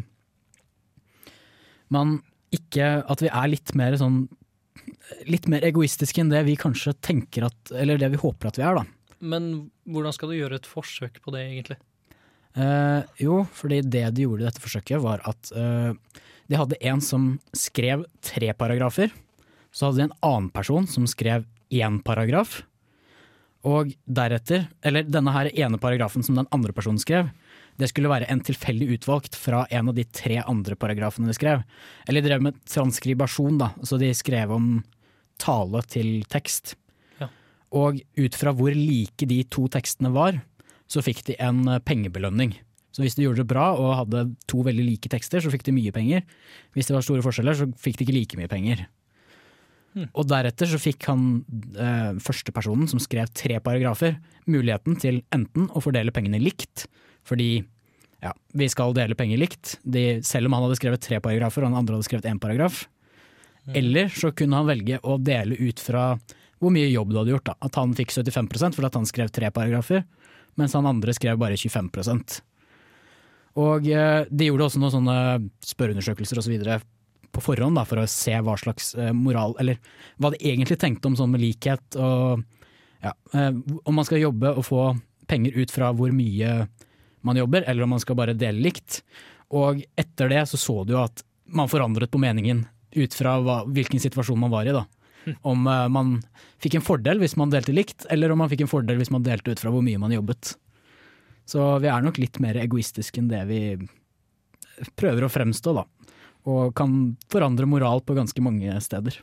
man 1.93 2.19
ikke 2.57 2.87
At 3.11 3.21
vi 3.21 3.29
er 3.29 3.51
litt 3.51 3.73
mer 3.77 3.95
sånn 3.99 4.21
Litt 5.31 5.47
mer 5.51 5.65
egoistiske 5.67 6.23
enn 6.23 6.33
det 6.33 6.43
vi 6.49 6.57
kanskje 6.59 6.97
tenker 7.05 7.47
at 7.47 7.71
Eller 7.79 8.01
det 8.01 8.09
vi 8.15 8.19
håper 8.19 8.51
at 8.51 8.59
vi 8.59 8.65
er, 8.67 8.81
da. 8.81 8.87
Men 9.23 9.51
hvordan 9.87 10.15
skal 10.15 10.33
du 10.33 10.39
gjøre 10.39 10.59
et 10.61 10.69
forsøk 10.69 11.21
på 11.25 11.33
det, 11.35 11.45
egentlig? 11.47 11.79
Eh, 12.57 13.03
jo, 13.21 13.43
fordi 13.53 13.83
det 13.85 14.05
de 14.17 14.25
gjorde 14.25 14.45
i 14.45 14.49
dette 14.49 14.63
forsøket, 14.63 15.01
var 15.05 15.23
at 15.29 15.51
eh, 15.57 16.23
de 16.49 16.59
hadde 16.59 16.81
en 16.89 17.03
som 17.05 17.35
skrev 17.57 18.07
tre 18.25 18.53
paragrafer. 18.57 19.13
Så 19.73 19.89
hadde 19.89 20.01
de 20.01 20.07
en 20.09 20.19
annen 20.25 20.51
person 20.55 20.89
som 20.89 21.09
skrev 21.11 21.47
én 21.73 22.01
paragraf. 22.05 22.63
Og 23.67 23.93
deretter, 24.05 24.69
eller 24.87 25.09
denne 25.09 25.33
her 25.35 25.51
ene 25.51 25.81
paragrafen 25.83 26.25
som 26.25 26.39
den 26.39 26.49
andre 26.55 26.75
personen 26.77 27.01
skrev, 27.03 27.33
det 27.77 27.91
skulle 27.91 28.09
være 28.09 28.29
en 28.33 28.41
tilfeldig 28.41 28.89
utvalgt 28.95 29.37
fra 29.37 29.65
en 29.75 29.91
av 29.91 29.97
de 29.97 30.07
tre 30.09 30.39
andre 30.47 30.79
paragrafene 30.81 31.29
de 31.29 31.37
skrev. 31.37 31.65
Eller 32.09 32.23
de 32.23 32.31
drev 32.31 32.45
med 32.47 32.61
transkribasjon, 32.65 33.59
da, 33.61 33.73
så 33.85 33.99
de 34.01 34.13
skrev 34.17 34.55
om 34.55 34.79
tale 35.43 35.83
til 35.91 36.21
tekst. 36.33 36.75
Ja. 37.21 37.31
Og 37.77 38.01
ut 38.19 38.39
fra 38.39 38.55
hvor 38.57 38.75
like 38.77 39.29
de 39.29 39.43
to 39.53 39.67
tekstene 39.73 40.13
var, 40.15 40.41
så 40.91 41.03
fikk 41.05 41.25
de 41.29 41.39
en 41.43 41.67
eh, 41.69 41.83
pengebelønning. 41.83 42.55
Så 42.97 43.05
hvis 43.05 43.19
de 43.19 43.27
gjorde 43.27 43.43
det 43.43 43.51
bra 43.51 43.75
og 43.77 43.97
hadde 43.99 44.23
to 44.49 44.63
veldig 44.65 44.85
like 44.87 45.11
tekster, 45.13 45.43
så 45.45 45.53
fikk 45.53 45.67
de 45.67 45.75
mye 45.77 45.93
penger. 45.93 46.23
Hvis 46.73 46.89
det 46.89 46.97
var 46.97 47.05
store 47.05 47.25
forskjeller, 47.25 47.59
så 47.59 47.67
fikk 47.77 47.99
de 47.99 48.07
ikke 48.07 48.17
like 48.17 48.39
mye 48.41 48.49
penger. 48.49 48.87
Hmm. 49.97 50.09
Og 50.17 50.29
deretter 50.29 50.69
så 50.71 50.81
fikk 50.81 51.05
han 51.11 51.27
eh, 51.77 52.17
første 52.25 52.53
personen 52.57 52.89
som 52.89 53.01
skrev 53.03 53.29
tre 53.37 53.61
paragrafer, 53.65 54.17
muligheten 54.49 54.97
til 55.03 55.23
enten 55.35 55.69
å 55.73 55.83
fordele 55.85 56.15
pengene 56.15 56.41
likt, 56.41 56.87
fordi 57.27 57.67
ja, 58.25 58.33
vi 58.57 58.69
skal 58.73 58.97
dele 58.97 59.17
penger 59.19 59.41
likt, 59.41 59.77
de, 59.85 60.23
selv 60.25 60.49
om 60.49 60.57
han 60.57 60.67
hadde 60.67 60.79
skrevet 60.81 61.05
tre 61.05 61.21
paragrafer 61.21 61.65
og 61.65 61.71
han 61.71 61.81
andre 61.83 61.99
hadde 61.99 62.09
skrevet 62.09 62.29
én 62.31 62.41
paragraf. 62.41 62.87
Eller 63.75 64.09
så 64.15 64.31
kunne 64.37 64.61
han 64.61 64.69
velge 64.69 65.01
å 65.03 65.17
dele 65.19 65.57
ut 65.59 65.81
fra 65.83 66.13
hvor 66.61 66.73
mye 66.73 66.89
jobb 66.89 67.13
du 67.13 67.19
hadde 67.21 67.35
gjort. 67.35 67.49
Da. 67.51 67.57
At 67.67 67.79
han 67.81 67.95
fikk 67.97 68.15
75% 68.15 68.77
fordi 68.77 68.89
at 68.89 68.99
han 68.99 69.09
skrev 69.09 69.33
tre 69.35 69.51
paragrafer, 69.55 70.05
mens 70.57 70.77
han 70.77 70.89
andre 70.89 71.15
skrev 71.17 71.39
bare 71.41 71.59
25 71.59 71.91
Og 73.57 73.89
eh, 73.89 74.25
de 74.31 74.49
gjorde 74.49 74.69
også 74.69 74.81
noen 74.81 74.95
sånne 74.95 75.19
spørreundersøkelser 75.65 76.41
osv. 76.41 76.57
på 77.33 77.45
forhånd, 77.45 77.77
da, 77.77 77.85
for 77.85 78.01
å 78.01 78.07
se 78.09 78.33
hva 78.41 78.57
slags 78.57 78.95
eh, 78.95 79.13
moral, 79.13 79.57
eller 79.61 79.81
hva 80.17 80.33
de 80.33 80.41
egentlig 80.41 80.79
tenkte 80.79 81.09
om 81.09 81.17
sånn 81.17 81.33
med 81.33 81.41
likhet. 81.45 81.97
og 81.97 82.45
ja, 83.03 83.13
eh, 83.35 83.53
Om 83.85 83.95
man 83.95 84.05
skal 84.05 84.25
jobbe 84.25 84.55
og 84.57 84.65
få 84.65 84.97
penger 85.27 85.59
ut 85.59 85.71
fra 85.71 85.93
hvor 85.93 86.13
mye 86.15 86.67
man 87.27 87.37
jobber, 87.37 87.65
eller 87.67 87.83
om 87.83 87.91
man 87.91 88.01
skal 88.01 88.17
bare 88.17 88.37
dele 88.39 88.63
likt. 88.63 89.03
Og 89.51 89.83
etter 89.99 90.31
det 90.31 90.47
så 90.49 90.59
så 90.59 90.85
du 90.85 90.95
jo 90.95 91.03
at 91.03 91.23
man 91.47 91.71
forandret 91.71 92.11
på 92.11 92.19
meningen 92.23 92.65
ut 92.97 93.17
fra 93.17 93.37
hva, 93.45 93.61
hvilken 93.69 94.03
situasjon 94.03 94.41
man 94.41 94.53
var 94.53 94.69
i. 94.69 94.75
da. 94.77 94.87
Om 95.47 95.67
eh, 95.71 95.87
man 95.93 96.17
fikk 96.63 96.79
en 96.79 96.87
fordel 96.87 97.21
hvis 97.23 97.37
man 97.41 97.53
delte 97.53 97.75
likt, 97.75 98.07
eller 98.13 98.33
om 98.33 98.43
man 98.45 98.51
fikk 98.53 98.65
en 98.65 98.73
fordel 98.73 99.01
hvis 99.01 99.13
man 99.15 99.27
delte 99.27 99.53
ut 99.53 99.63
fra 99.63 99.73
hvor 99.75 99.85
mye 99.85 100.01
man 100.03 100.15
jobbet. 100.15 100.55
Så 101.47 101.63
vi 101.83 101.91
er 101.91 102.03
nok 102.03 102.19
litt 102.19 102.41
mer 102.43 102.59
egoistiske 102.59 103.23
enn 103.23 103.31
det 103.31 103.45
vi 103.51 103.61
prøver 104.99 105.27
å 105.27 105.33
fremstå, 105.33 105.77
da. 105.77 105.87
Og 106.47 106.75
kan 106.79 107.17
forandre 107.33 107.67
moral 107.71 108.03
på 108.07 108.15
ganske 108.19 108.43
mange 108.45 108.75
steder. 108.83 109.19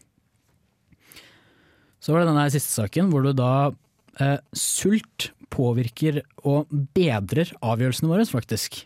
Så 2.04 2.12
var 2.12 2.24
det 2.24 2.32
denne 2.34 2.50
siste 2.52 2.74
saken, 2.74 3.12
hvor 3.12 3.24
du 3.24 3.32
da 3.38 3.72
eh, 4.20 4.40
Sult 4.58 5.30
påvirker 5.54 6.24
og 6.50 6.72
bedrer 6.96 7.54
avgjørelsene 7.64 8.10
våre, 8.10 8.26
faktisk. 8.28 8.82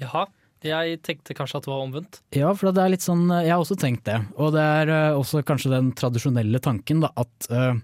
Jaha. 0.00 0.26
Jeg 0.66 0.98
tenkte 1.06 1.36
kanskje 1.38 1.60
at 1.60 1.66
det 1.66 1.70
var 1.70 1.82
omvendt. 1.84 2.20
Ja, 2.34 2.50
for 2.56 2.74
det 2.74 2.82
er 2.82 2.90
litt 2.90 3.04
sånn, 3.04 3.28
jeg 3.30 3.52
har 3.52 3.62
også 3.62 3.76
tenkt 3.78 4.08
det. 4.08 4.18
Og 4.42 4.50
det 4.56 4.64
er 4.64 4.90
eh, 4.90 5.18
også 5.18 5.44
kanskje 5.46 5.70
den 5.70 5.92
tradisjonelle 5.98 6.58
tanken 6.62 7.04
da, 7.04 7.12
at 7.14 7.50
uh, 7.54 7.76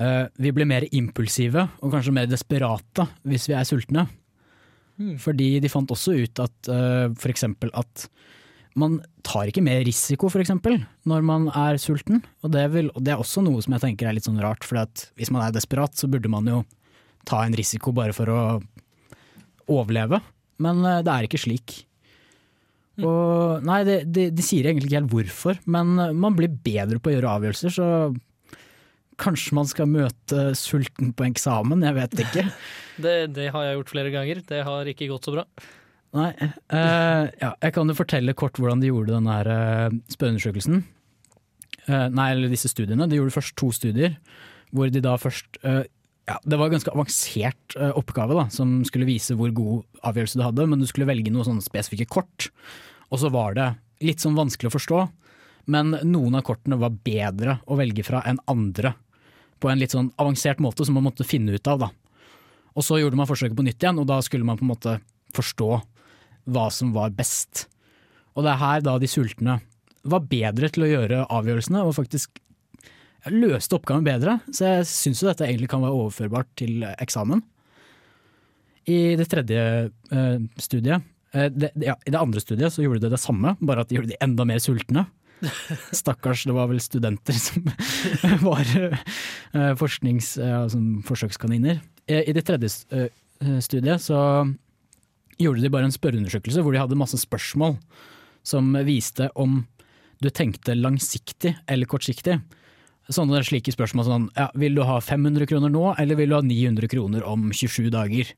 uh, 0.00 0.24
vi 0.40 0.52
blir 0.56 0.68
mer 0.68 0.86
impulsive 0.88 1.66
og 1.82 1.92
kanskje 1.92 2.14
mer 2.16 2.30
desperate 2.30 3.08
hvis 3.28 3.48
vi 3.50 3.58
er 3.58 3.68
sultne. 3.68 4.06
Fordi 5.20 5.50
de 5.60 5.68
fant 5.68 5.90
også 5.92 6.14
ut 6.16 6.40
at 6.40 6.70
uh, 6.72 7.28
eksempel 7.28 7.72
at 7.76 8.06
man 8.76 8.98
tar 9.24 9.48
ikke 9.48 9.64
mer 9.64 9.82
risiko 9.88 10.28
for 10.32 10.40
eksempel 10.40 10.78
når 11.08 11.24
man 11.28 11.50
er 11.52 11.80
sulten. 11.80 12.22
Og 12.44 12.52
det, 12.56 12.64
vil, 12.72 12.88
og 12.94 13.04
det 13.04 13.12
er 13.12 13.20
også 13.20 13.44
noe 13.44 13.60
som 13.64 13.76
jeg 13.76 13.84
tenker 13.84 14.08
er 14.08 14.16
litt 14.16 14.28
sånn 14.28 14.40
rart, 14.40 14.64
for 14.64 14.80
hvis 15.16 15.32
man 15.32 15.44
er 15.44 15.52
desperat 15.52 15.96
så 15.96 16.08
burde 16.08 16.32
man 16.32 16.48
jo 16.48 16.62
ta 17.28 17.42
en 17.44 17.56
risiko 17.58 17.92
bare 17.96 18.16
for 18.16 18.32
å 18.32 18.40
overleve. 19.72 20.22
Men 20.62 20.82
eh, 20.84 21.02
det 21.06 21.12
er 21.12 21.28
ikke 21.28 21.42
slik. 21.42 21.80
Og, 23.04 23.64
nei, 23.66 23.82
de, 23.84 23.98
de, 24.08 24.30
de 24.32 24.44
sier 24.44 24.68
egentlig 24.68 24.88
ikke 24.88 25.00
helt 25.02 25.12
hvorfor, 25.12 25.58
men 25.68 25.96
eh, 26.00 26.14
man 26.16 26.36
blir 26.38 26.48
bedre 26.48 27.00
på 27.00 27.12
å 27.12 27.16
gjøre 27.16 27.34
avgjørelser, 27.36 27.74
så 27.76 27.88
kanskje 29.20 29.56
man 29.56 29.68
skal 29.68 29.88
møte 29.88 30.50
sulten 30.56 31.12
på 31.16 31.26
eksamen, 31.28 31.84
jeg 31.84 31.96
vet 31.96 32.20
ikke. 32.26 32.46
Det, 32.96 33.26
det 33.36 33.50
har 33.52 33.60
jeg 33.66 33.74
gjort 33.76 33.90
flere 33.92 34.10
ganger. 34.14 34.38
Det 34.48 34.62
har 34.64 34.88
ikke 34.88 35.10
gått 35.10 35.26
så 35.28 35.34
bra. 35.34 35.42
Nei, 36.16 36.30
Uh, 36.72 37.28
ja, 37.38 37.50
jeg 37.60 37.74
kan 37.76 37.90
jo 37.90 37.96
fortelle 37.98 38.32
kort 38.38 38.56
hvordan 38.56 38.80
de 38.80 38.88
gjorde 38.88 39.12
denne 39.12 39.34
her, 39.36 39.50
eh, 39.52 39.98
spørreundersøkelsen. 40.14 40.80
Uh, 41.84 42.06
nei, 42.08 42.30
eller 42.32 42.48
disse 42.48 42.70
studiene. 42.72 43.04
De 43.10 43.18
gjorde 43.18 43.34
først 43.36 43.54
to 43.60 43.68
studier, 43.76 44.16
hvor 44.72 44.88
de 44.90 45.02
da 45.04 45.12
først 45.20 45.60
ja, 46.26 46.38
Det 46.42 46.58
var 46.58 46.66
en 46.66 46.74
ganske 46.76 46.92
avansert 46.92 47.76
eh, 47.78 47.92
oppgave 47.94 48.34
da, 48.34 48.48
som 48.50 48.80
skulle 48.86 49.08
vise 49.08 49.36
hvor 49.38 49.52
god 49.54 50.00
avgjørelse 50.06 50.40
du 50.40 50.44
hadde, 50.44 50.66
men 50.66 50.82
du 50.82 50.86
skulle 50.90 51.08
velge 51.08 51.32
noen 51.32 51.62
spesifikke 51.62 52.08
kort. 52.10 52.48
Og 53.10 53.22
så 53.22 53.30
var 53.30 53.54
det 53.56 53.68
litt 54.04 54.22
sånn 54.22 54.38
vanskelig 54.38 54.72
å 54.72 54.76
forstå, 54.76 55.02
men 55.72 55.94
noen 56.06 56.38
av 56.38 56.44
kortene 56.46 56.78
var 56.78 56.98
bedre 57.06 57.60
å 57.66 57.78
velge 57.78 58.04
fra 58.06 58.22
enn 58.26 58.40
andre. 58.50 58.94
På 59.62 59.70
en 59.70 59.80
litt 59.80 59.94
sånn 59.94 60.12
avansert 60.20 60.60
måte 60.62 60.84
som 60.86 60.98
man 60.98 61.06
måtte 61.06 61.26
finne 61.26 61.54
ut 61.56 61.70
av. 61.70 61.86
da. 61.86 61.90
Og 62.76 62.84
så 62.84 62.98
gjorde 63.00 63.18
man 63.18 63.28
forsøket 63.30 63.56
på 63.56 63.64
nytt 63.66 63.82
igjen, 63.82 64.02
og 64.02 64.08
da 64.10 64.18
skulle 64.22 64.46
man 64.46 64.58
på 64.58 64.66
en 64.66 64.72
måte 64.74 64.98
forstå 65.36 65.70
hva 66.52 66.66
som 66.74 66.92
var 66.94 67.14
best. 67.16 67.66
Og 68.36 68.44
det 68.44 68.52
er 68.52 68.62
her 68.62 68.84
da 68.84 68.98
de 69.00 69.08
sultne 69.10 69.60
var 70.06 70.26
bedre 70.30 70.68
til 70.70 70.84
å 70.84 70.90
gjøre 70.90 71.22
avgjørelsene, 71.34 71.82
og 71.82 71.96
faktisk 71.96 72.38
løste 73.32 73.76
oppgaven 73.78 74.06
bedre. 74.06 74.38
Så 74.52 74.68
jeg 74.68 74.88
syns 74.90 75.22
jo 75.22 75.28
dette 75.30 75.46
egentlig 75.46 75.70
kan 75.72 75.84
være 75.84 75.98
overførbart 75.98 76.50
til 76.58 76.84
eksamen. 76.96 77.42
I 78.86 79.16
det 79.18 79.26
tredje 79.30 79.62
eh, 80.14 80.40
studiet, 80.62 81.06
eh, 81.34 81.48
det, 81.50 81.72
ja, 81.82 81.96
i 82.06 82.12
det 82.14 82.20
andre 82.20 82.42
studiet 82.42 82.74
så 82.74 82.84
gjorde 82.84 83.02
de 83.02 83.10
det 83.10 83.22
samme, 83.22 83.56
bare 83.58 83.82
at 83.82 83.90
de 83.90 83.98
gjorde 83.98 84.12
de 84.12 84.20
enda 84.22 84.46
mer 84.46 84.62
sultne. 84.62 85.08
Stakkars, 86.00 86.46
det 86.46 86.54
var 86.56 86.70
vel 86.70 86.80
studenter 86.80 87.36
som 87.36 87.66
var 88.48 88.70
eh, 88.78 89.72
forsknings, 89.78 90.36
ja, 90.40 90.62
som 90.72 91.02
forsøkskaniner. 91.06 91.80
Eh, 92.06 92.22
I 92.30 92.36
det 92.36 92.46
tredje 92.46 92.70
eh, 92.94 93.58
studiet 93.60 94.06
så 94.06 94.20
gjorde 95.36 95.64
de 95.64 95.72
bare 95.72 95.90
en 95.90 95.94
spørreundersøkelse 95.94 96.62
hvor 96.64 96.72
de 96.72 96.80
hadde 96.80 96.98
masse 96.98 97.18
spørsmål 97.20 97.76
som 98.46 98.70
viste 98.86 99.28
om 99.36 99.64
du 100.22 100.30
tenkte 100.30 100.76
langsiktig 100.78 101.56
eller 101.68 101.90
kortsiktig. 101.90 102.38
Sånne 103.12 103.38
slike 103.46 103.70
spørsmål 103.70 104.06
sånn 104.06 104.28
ja, 104.34 104.48
vil 104.58 104.74
du 104.74 104.82
ha 104.86 104.98
500 105.04 105.46
kroner 105.46 105.70
nå, 105.70 105.92
eller 106.00 106.18
vil 106.18 106.32
du 106.32 106.36
ha 106.38 106.42
900 106.42 106.90
kroner 106.90 107.26
om 107.26 107.50
27 107.54 107.90
dager? 107.94 108.32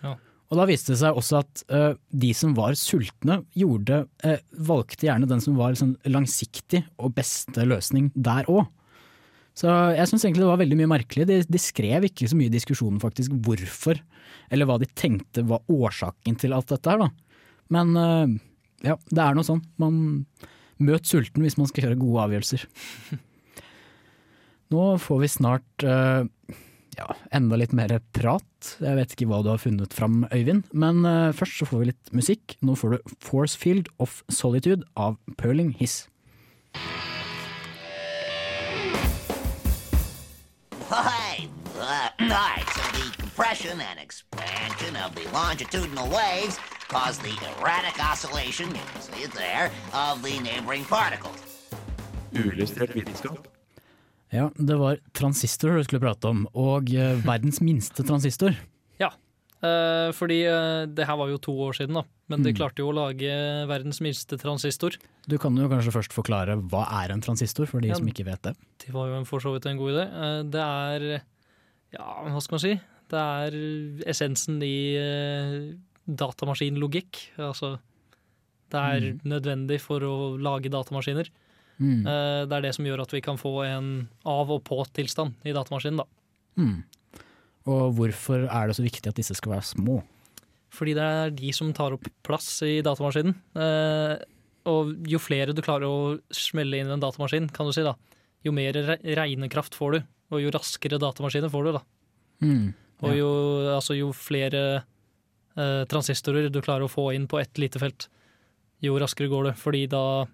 Ja. 0.00 0.14
Og 0.52 0.58
da 0.60 0.66
viste 0.68 0.94
det 0.94 1.00
seg 1.02 1.16
også 1.16 1.40
at 1.42 1.64
uh, 1.72 1.92
de 2.08 2.30
som 2.36 2.54
var 2.56 2.76
sultne, 2.76 3.42
gjorde, 3.56 4.02
uh, 4.24 4.38
valgte 4.64 5.08
gjerne 5.08 5.28
den 5.28 5.42
som 5.44 5.58
var 5.60 5.74
liksom, 5.74 5.94
langsiktig 6.08 6.82
og 6.96 7.12
beste 7.18 7.66
løsning 7.68 8.08
der 8.16 8.48
òg. 8.52 8.64
Så 9.56 9.68
jeg 9.92 10.08
syns 10.08 10.24
egentlig 10.24 10.46
det 10.46 10.48
var 10.48 10.62
veldig 10.62 10.78
mye 10.80 10.92
merkelig. 10.94 11.26
De, 11.28 11.38
de 11.44 11.60
skrev 11.60 12.06
ikke 12.08 12.30
så 12.30 12.38
mye 12.38 12.48
i 12.48 12.54
diskusjonen 12.54 13.00
faktisk 13.02 13.34
hvorfor, 13.44 14.00
eller 14.52 14.68
hva 14.68 14.78
de 14.80 14.88
tenkte 14.96 15.44
var 15.48 15.60
årsaken 15.72 16.38
til 16.40 16.56
alt 16.56 16.72
dette 16.72 16.88
her, 16.88 17.04
da. 17.04 17.10
Men 17.72 17.92
uh, 17.96 18.38
ja, 18.88 18.96
det 19.12 19.20
er 19.20 19.36
noe 19.36 19.44
sånn. 19.46 19.60
Man 19.80 20.24
møter 20.80 21.18
sulten 21.18 21.44
hvis 21.44 21.58
man 21.60 21.68
skal 21.68 21.90
gjøre 21.90 22.00
gode 22.00 22.24
avgjørelser. 22.24 22.64
Nå 24.72 24.98
får 24.98 25.18
vi 25.20 25.28
snart 25.28 25.84
uh, 25.84 26.24
ja, 26.96 27.14
enda 27.30 27.58
litt 27.60 27.74
mer 27.76 27.92
prat. 28.16 28.70
Jeg 28.80 28.96
vet 28.96 29.12
ikke 29.12 29.28
hva 29.28 29.42
du 29.44 29.50
har 29.52 29.60
funnet 29.60 29.92
fram, 29.92 30.22
Øyvind. 30.32 30.64
Men 30.72 31.04
uh, 31.04 31.28
først 31.36 31.60
så 31.60 31.68
får 31.68 31.82
vi 31.82 31.90
litt 31.90 32.12
musikk. 32.16 32.56
Nå 32.64 32.76
får 32.80 32.96
du 32.96 33.12
Force 33.20 33.58
Field 33.58 33.90
of 34.00 34.22
Solitude 34.32 34.88
av 34.96 35.18
Perling 35.36 35.74
Hiss. 35.76 36.06
Hi. 40.88 41.48
Uh, 41.76 42.08
right, 42.30 42.64
so 42.72 42.82
the 42.96 43.10
compression 43.18 43.80
and 43.80 43.98
expansion 44.00 44.96
of 45.04 45.12
the 45.16 45.26
longitudinal 45.34 46.08
waves 46.08 46.56
cause 46.88 47.18
the 47.18 47.34
erratic 47.58 47.98
oscillation, 48.00 48.68
you 48.68 48.84
can 48.92 49.02
see 49.02 49.24
it 49.24 49.32
there, 49.32 49.70
of 49.92 50.22
the 50.22 50.38
neighboring 50.40 50.84
particles. 50.84 51.36
Uillustrert 52.32 52.94
vitenskap. 52.96 53.51
Ja, 54.32 54.46
det 54.56 54.76
var 54.80 54.96
transistor 55.12 55.76
du 55.76 55.82
skulle 55.84 56.00
prate 56.00 56.24
om, 56.30 56.46
og 56.56 56.88
eh, 56.94 57.18
verdens 57.26 57.60
minste 57.64 58.04
transistor. 58.06 58.54
Ja, 59.02 59.08
eh, 59.66 60.12
fordi 60.14 60.38
eh, 60.46 60.86
det 60.86 61.04
her 61.08 61.16
var 61.18 61.28
jo 61.32 61.38
to 61.42 61.52
år 61.66 61.74
siden, 61.76 61.94
da. 61.98 62.04
Men 62.30 62.42
de 62.44 62.52
Mm. 62.52 62.56
klarte 62.60 62.80
jo 62.84 62.88
å 62.92 62.94
lage 62.96 63.32
verdens 63.68 64.00
minste 64.00 64.38
transistor. 64.40 64.96
Du 65.28 65.36
kan 65.38 65.56
jo 65.58 65.68
kanskje 65.68 65.92
først 65.92 66.12
forklare 66.16 66.54
hva 66.70 66.84
er 67.02 67.12
en 67.12 67.20
transistor, 67.24 67.66
for 67.66 67.80
de 67.84 67.88
Ja, 67.88 67.94
som 67.98 68.06
ikke 68.08 68.24
vet 68.24 68.40
det. 68.42 68.54
Det 68.86 68.92
var 68.94 69.08
jo 69.10 69.24
for 69.28 69.40
så 69.40 69.52
vidt 69.52 69.66
en 69.66 69.76
god 69.80 69.92
idé. 69.92 70.06
Det 70.50 70.62
er 70.62 71.22
Ja, 71.92 72.24
hva 72.24 72.40
skal 72.40 72.56
man 72.56 72.64
si? 72.64 72.74
Det 73.12 73.20
er 73.20 74.08
essensen 74.08 74.62
i 74.64 74.76
datamaskinlogikk. 76.08 77.18
Altså 77.38 77.78
Det 78.72 78.80
er 78.80 79.10
nødvendig 79.28 79.80
for 79.84 80.00
å 80.00 80.14
lage 80.40 80.70
datamaskiner. 80.72 81.28
Mm. 81.80 82.06
Eh, 82.06 82.46
Det 82.46 82.52
er 82.58 82.62
det 82.62 82.74
som 82.74 82.84
gjør 82.84 83.02
at 83.02 83.10
vi 83.12 83.20
kan 83.20 83.36
få 83.36 83.64
en 83.66 84.08
av- 84.24 84.50
og 84.50 84.62
på-tilstand 84.64 85.34
i 85.44 85.52
datamaskinen. 85.52 85.96
da. 85.98 86.04
Mm. 86.58 86.82
Og 87.66 87.94
hvorfor 87.94 88.48
er 88.50 88.66
det 88.66 88.76
så 88.76 88.82
viktig 88.82 89.06
at 89.08 89.14
disse 89.14 89.34
skal 89.34 89.52
være 89.52 89.62
små? 89.64 90.02
Fordi 90.72 90.94
det 90.94 91.02
er 91.04 91.30
de 91.30 91.52
som 91.52 91.72
tar 91.72 91.92
opp 91.92 92.06
plass 92.24 92.62
i 92.62 92.80
datamaskinen. 92.82 93.34
Eh, 93.54 94.16
og 94.66 94.94
jo 95.06 95.18
flere 95.18 95.54
du 95.54 95.60
klarer 95.62 95.86
å 95.86 96.20
smelle 96.30 96.78
inn 96.78 96.88
i 96.88 96.92
en 96.94 97.00
datamaskin, 97.02 97.50
kan 97.52 97.66
du 97.66 97.72
si 97.72 97.82
da, 97.82 97.94
jo 98.44 98.52
mer 98.52 98.72
regnekraft 98.72 99.74
får 99.74 99.92
du, 99.92 100.02
og 100.32 100.40
jo 100.40 100.50
raskere 100.50 100.98
datamaskiner 101.02 101.50
får 101.50 101.64
du. 101.64 101.72
da. 101.72 101.82
Mm. 102.42 102.74
Og 103.02 103.16
jo, 103.16 103.30
altså, 103.74 103.96
jo 103.98 104.12
flere 104.14 104.84
eh, 105.56 105.84
transistorer 105.90 106.50
du 106.50 106.60
klarer 106.62 106.86
å 106.86 106.90
få 106.90 107.12
inn 107.14 107.26
på 107.28 107.40
ett 107.40 107.58
lite 107.58 107.78
felt, 107.82 108.08
jo 108.82 108.94
raskere 108.98 109.28
går 109.28 109.50
det. 109.50 109.54
Fordi 109.58 109.86
da 109.90 110.24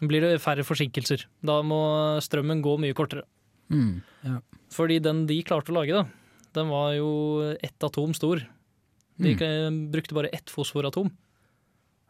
blir 0.00 0.20
det 0.24 0.40
færre 0.40 0.64
forsinkelser. 0.64 1.26
Da 1.44 1.60
må 1.66 1.80
strømmen 2.24 2.62
gå 2.64 2.76
mye 2.80 2.94
kortere. 2.96 3.24
Mm. 3.70 4.00
Ja. 4.24 4.38
Fordi 4.72 5.00
den 5.02 5.26
de 5.28 5.42
klarte 5.46 5.72
å 5.72 5.76
lage, 5.80 5.92
da, 5.94 6.04
den 6.56 6.68
var 6.72 6.94
jo 6.96 7.10
ett 7.62 7.78
atom 7.86 8.14
stor. 8.16 8.40
De 9.20 9.34
Mm. 9.36 9.90
brukte 9.92 10.14
bare 10.16 10.30
ett 10.32 10.48
fosforatom. 10.48 11.10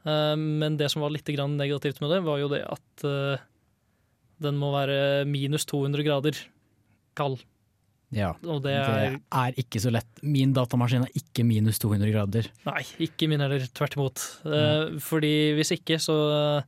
Eh, 0.07 0.37
Men 0.37 0.77
det 0.77 0.91
som 0.91 1.03
var 1.03 1.11
litt 1.11 1.27
negativt 1.27 2.01
med 2.01 2.11
det, 2.11 2.23
var 2.25 2.39
jo 2.39 2.49
det 2.49 2.63
at 2.65 3.05
eh, 3.05 3.39
den 4.41 4.57
må 4.57 4.71
være 4.73 5.27
minus 5.27 5.65
200 5.67 6.03
grader 6.05 6.37
kald. 7.17 7.43
ja. 8.13 8.33
Og 8.45 8.63
det 8.63 8.73
er 8.73 9.11
Det 9.11 9.23
er 9.33 9.53
ikke 9.59 9.81
så 9.81 9.91
lett. 9.93 10.07
Min 10.23 10.53
datamaskin 10.55 11.03
er 11.03 11.13
ikke 11.15 11.45
minus 11.45 11.79
200 11.79 12.11
grader. 12.13 12.47
Nei, 12.65 12.83
ikke 12.99 13.29
min 13.29 13.41
heller. 13.41 13.59
Tvert 13.75 13.97
imot. 13.97 14.17
Mm. 14.45 14.99
Fordi 15.01 15.55
hvis 15.59 15.73
ikke, 15.77 15.99
så 16.01 16.65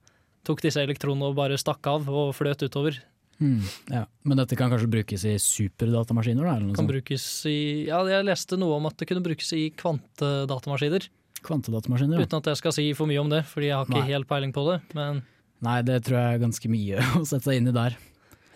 tok 0.46 0.62
disse 0.64 0.82
elektronene 0.82 1.30
og 1.30 1.36
bare 1.38 1.58
stakk 1.60 1.86
av 1.90 2.08
og 2.10 2.32
fløt 2.36 2.62
utover. 2.66 2.98
Mm. 3.42 3.62
Ja. 3.90 4.04
Men 4.28 4.38
dette 4.38 4.54
kan 4.58 4.70
kanskje 4.70 4.90
brukes 4.92 5.24
i 5.26 5.34
superdatamaskiner? 5.42 6.46
Da, 6.46 6.74
Kan 6.76 6.86
brukes 6.86 7.24
i 7.50 7.88
Ja, 7.88 8.02
jeg 8.06 8.26
leste 8.28 8.58
noe 8.60 8.76
om 8.78 8.86
at 8.86 8.96
det 9.00 9.08
kunne 9.10 9.24
brukes 9.24 9.48
i 9.56 9.64
kvantedatamaskiner. 9.80 11.08
Kvantedatamaskiner? 11.42 12.20
Ja. 12.20 12.28
Uten 12.28 12.38
at 12.38 12.50
jeg 12.52 12.60
skal 12.60 12.74
si 12.76 12.86
for 12.94 13.10
mye 13.10 13.18
om 13.22 13.32
det, 13.32 13.42
fordi 13.50 13.70
jeg 13.72 13.78
har 13.80 13.88
ikke 13.88 13.98
Nei. 13.98 14.12
helt 14.12 14.30
peiling 14.30 14.54
på 14.54 14.66
det. 14.70 14.78
Men 14.94 15.22
Nei, 15.62 15.78
det 15.86 16.00
tror 16.06 16.18
jeg 16.20 16.36
er 16.36 16.42
ganske 16.42 16.70
mye 16.70 17.02
å 17.18 17.24
sette 17.26 17.48
seg 17.48 17.58
inn 17.60 17.70
i 17.70 17.74
der. 17.74 17.98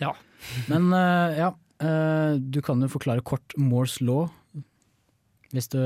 Ja. 0.02 0.12
Men 0.70 0.90
uh, 0.94 1.34
ja, 1.34 1.50
uh, 1.82 2.38
du 2.38 2.60
kan 2.62 2.82
jo 2.82 2.90
forklare 2.92 3.24
kort 3.26 3.54
Moores 3.58 3.98
law, 4.04 4.28
hvis 5.54 5.70
du 5.72 5.78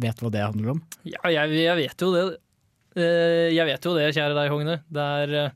vet 0.00 0.20
hva 0.20 0.32
det 0.32 0.44
handler 0.44 0.74
om. 0.74 0.80
ja, 1.08 1.20
jeg, 1.30 1.56
jeg 1.62 1.76
vet 1.78 2.04
jo 2.04 2.12
det. 2.16 2.24
Eh, 2.96 3.50
Jeg 3.54 3.66
vet 3.68 3.84
jo 3.86 3.94
det, 3.96 4.12
kjære 4.16 4.36
deg, 4.36 4.52
Hogne. 4.52 4.78
Det 4.92 5.08
er 5.24 5.34
eh, 5.40 5.54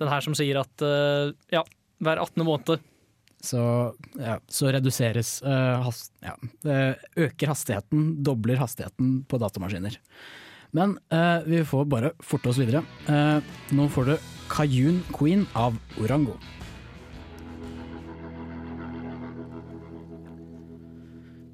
den 0.00 0.12
her 0.12 0.24
som 0.24 0.36
sier 0.38 0.60
at 0.62 0.84
eh, 0.84 1.32
ja, 1.54 1.64
hver 2.02 2.22
18. 2.22 2.44
måned 2.46 2.84
Så, 3.42 3.60
ja, 4.18 4.38
så 4.50 4.72
reduseres 4.74 5.36
uh, 5.46 5.78
hast, 5.84 6.10
ja, 6.26 6.34
øker 7.14 7.52
hastigheten, 7.52 8.16
dobler 8.26 8.58
hastigheten 8.58 9.20
på 9.30 9.38
datamaskiner. 9.38 9.94
Men 10.74 10.96
uh, 11.14 11.46
vi 11.46 11.62
får 11.62 11.86
bare 11.86 12.10
forte 12.18 12.50
oss 12.50 12.58
videre. 12.58 12.82
Uh, 13.06 13.38
nå 13.70 13.86
får 13.94 14.10
du 14.10 14.14
Kayun 14.50 15.04
Queen 15.14 15.46
av 15.54 15.78
Orango. 16.02 16.34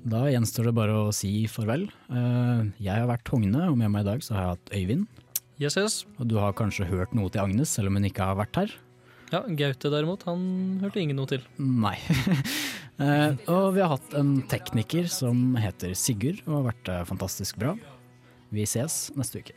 Da 0.05 0.27
gjenstår 0.29 0.69
det 0.69 0.75
bare 0.77 0.95
å 1.07 1.12
si 1.17 1.47
farvel. 1.49 1.87
Eh, 2.12 2.64
jeg 2.85 2.93
har 2.93 3.09
vært 3.09 3.31
Hogne, 3.33 3.71
og 3.71 3.79
med 3.81 3.88
meg 3.93 4.05
i 4.05 4.09
dag 4.11 4.25
så 4.25 4.35
har 4.37 4.43
jeg 4.43 4.55
hatt 4.55 4.75
Øyvind. 4.77 5.23
Yes, 5.62 5.79
yes. 5.81 5.95
Og 6.19 6.29
du 6.29 6.35
har 6.43 6.57
kanskje 6.59 6.88
hørt 6.90 7.14
noe 7.17 7.33
til 7.33 7.40
Agnes, 7.40 7.73
selv 7.73 7.88
om 7.88 7.97
hun 7.97 8.09
ikke 8.11 8.27
har 8.29 8.37
vært 8.37 8.59
her? 8.59 8.75
Ja, 9.33 9.40
Gaute 9.49 9.90
derimot, 9.90 10.27
han 10.29 10.45
hørte 10.83 11.01
ingen 11.01 11.17
noe 11.21 11.31
til. 11.31 11.45
Nei. 11.59 11.97
Eh, 12.95 13.33
og 13.51 13.73
vi 13.75 13.81
har 13.83 13.88
hatt 13.90 14.12
en 14.14 14.37
tekniker 14.47 15.09
som 15.11 15.57
heter 15.59 15.97
Sigurd, 15.99 16.45
og 16.47 16.61
har 16.61 16.67
vært 16.69 16.90
eh, 16.95 17.01
fantastisk 17.09 17.59
bra. 17.59 17.73
Vi 18.55 18.62
ses 18.71 19.09
neste 19.19 19.43
uke. 19.43 19.57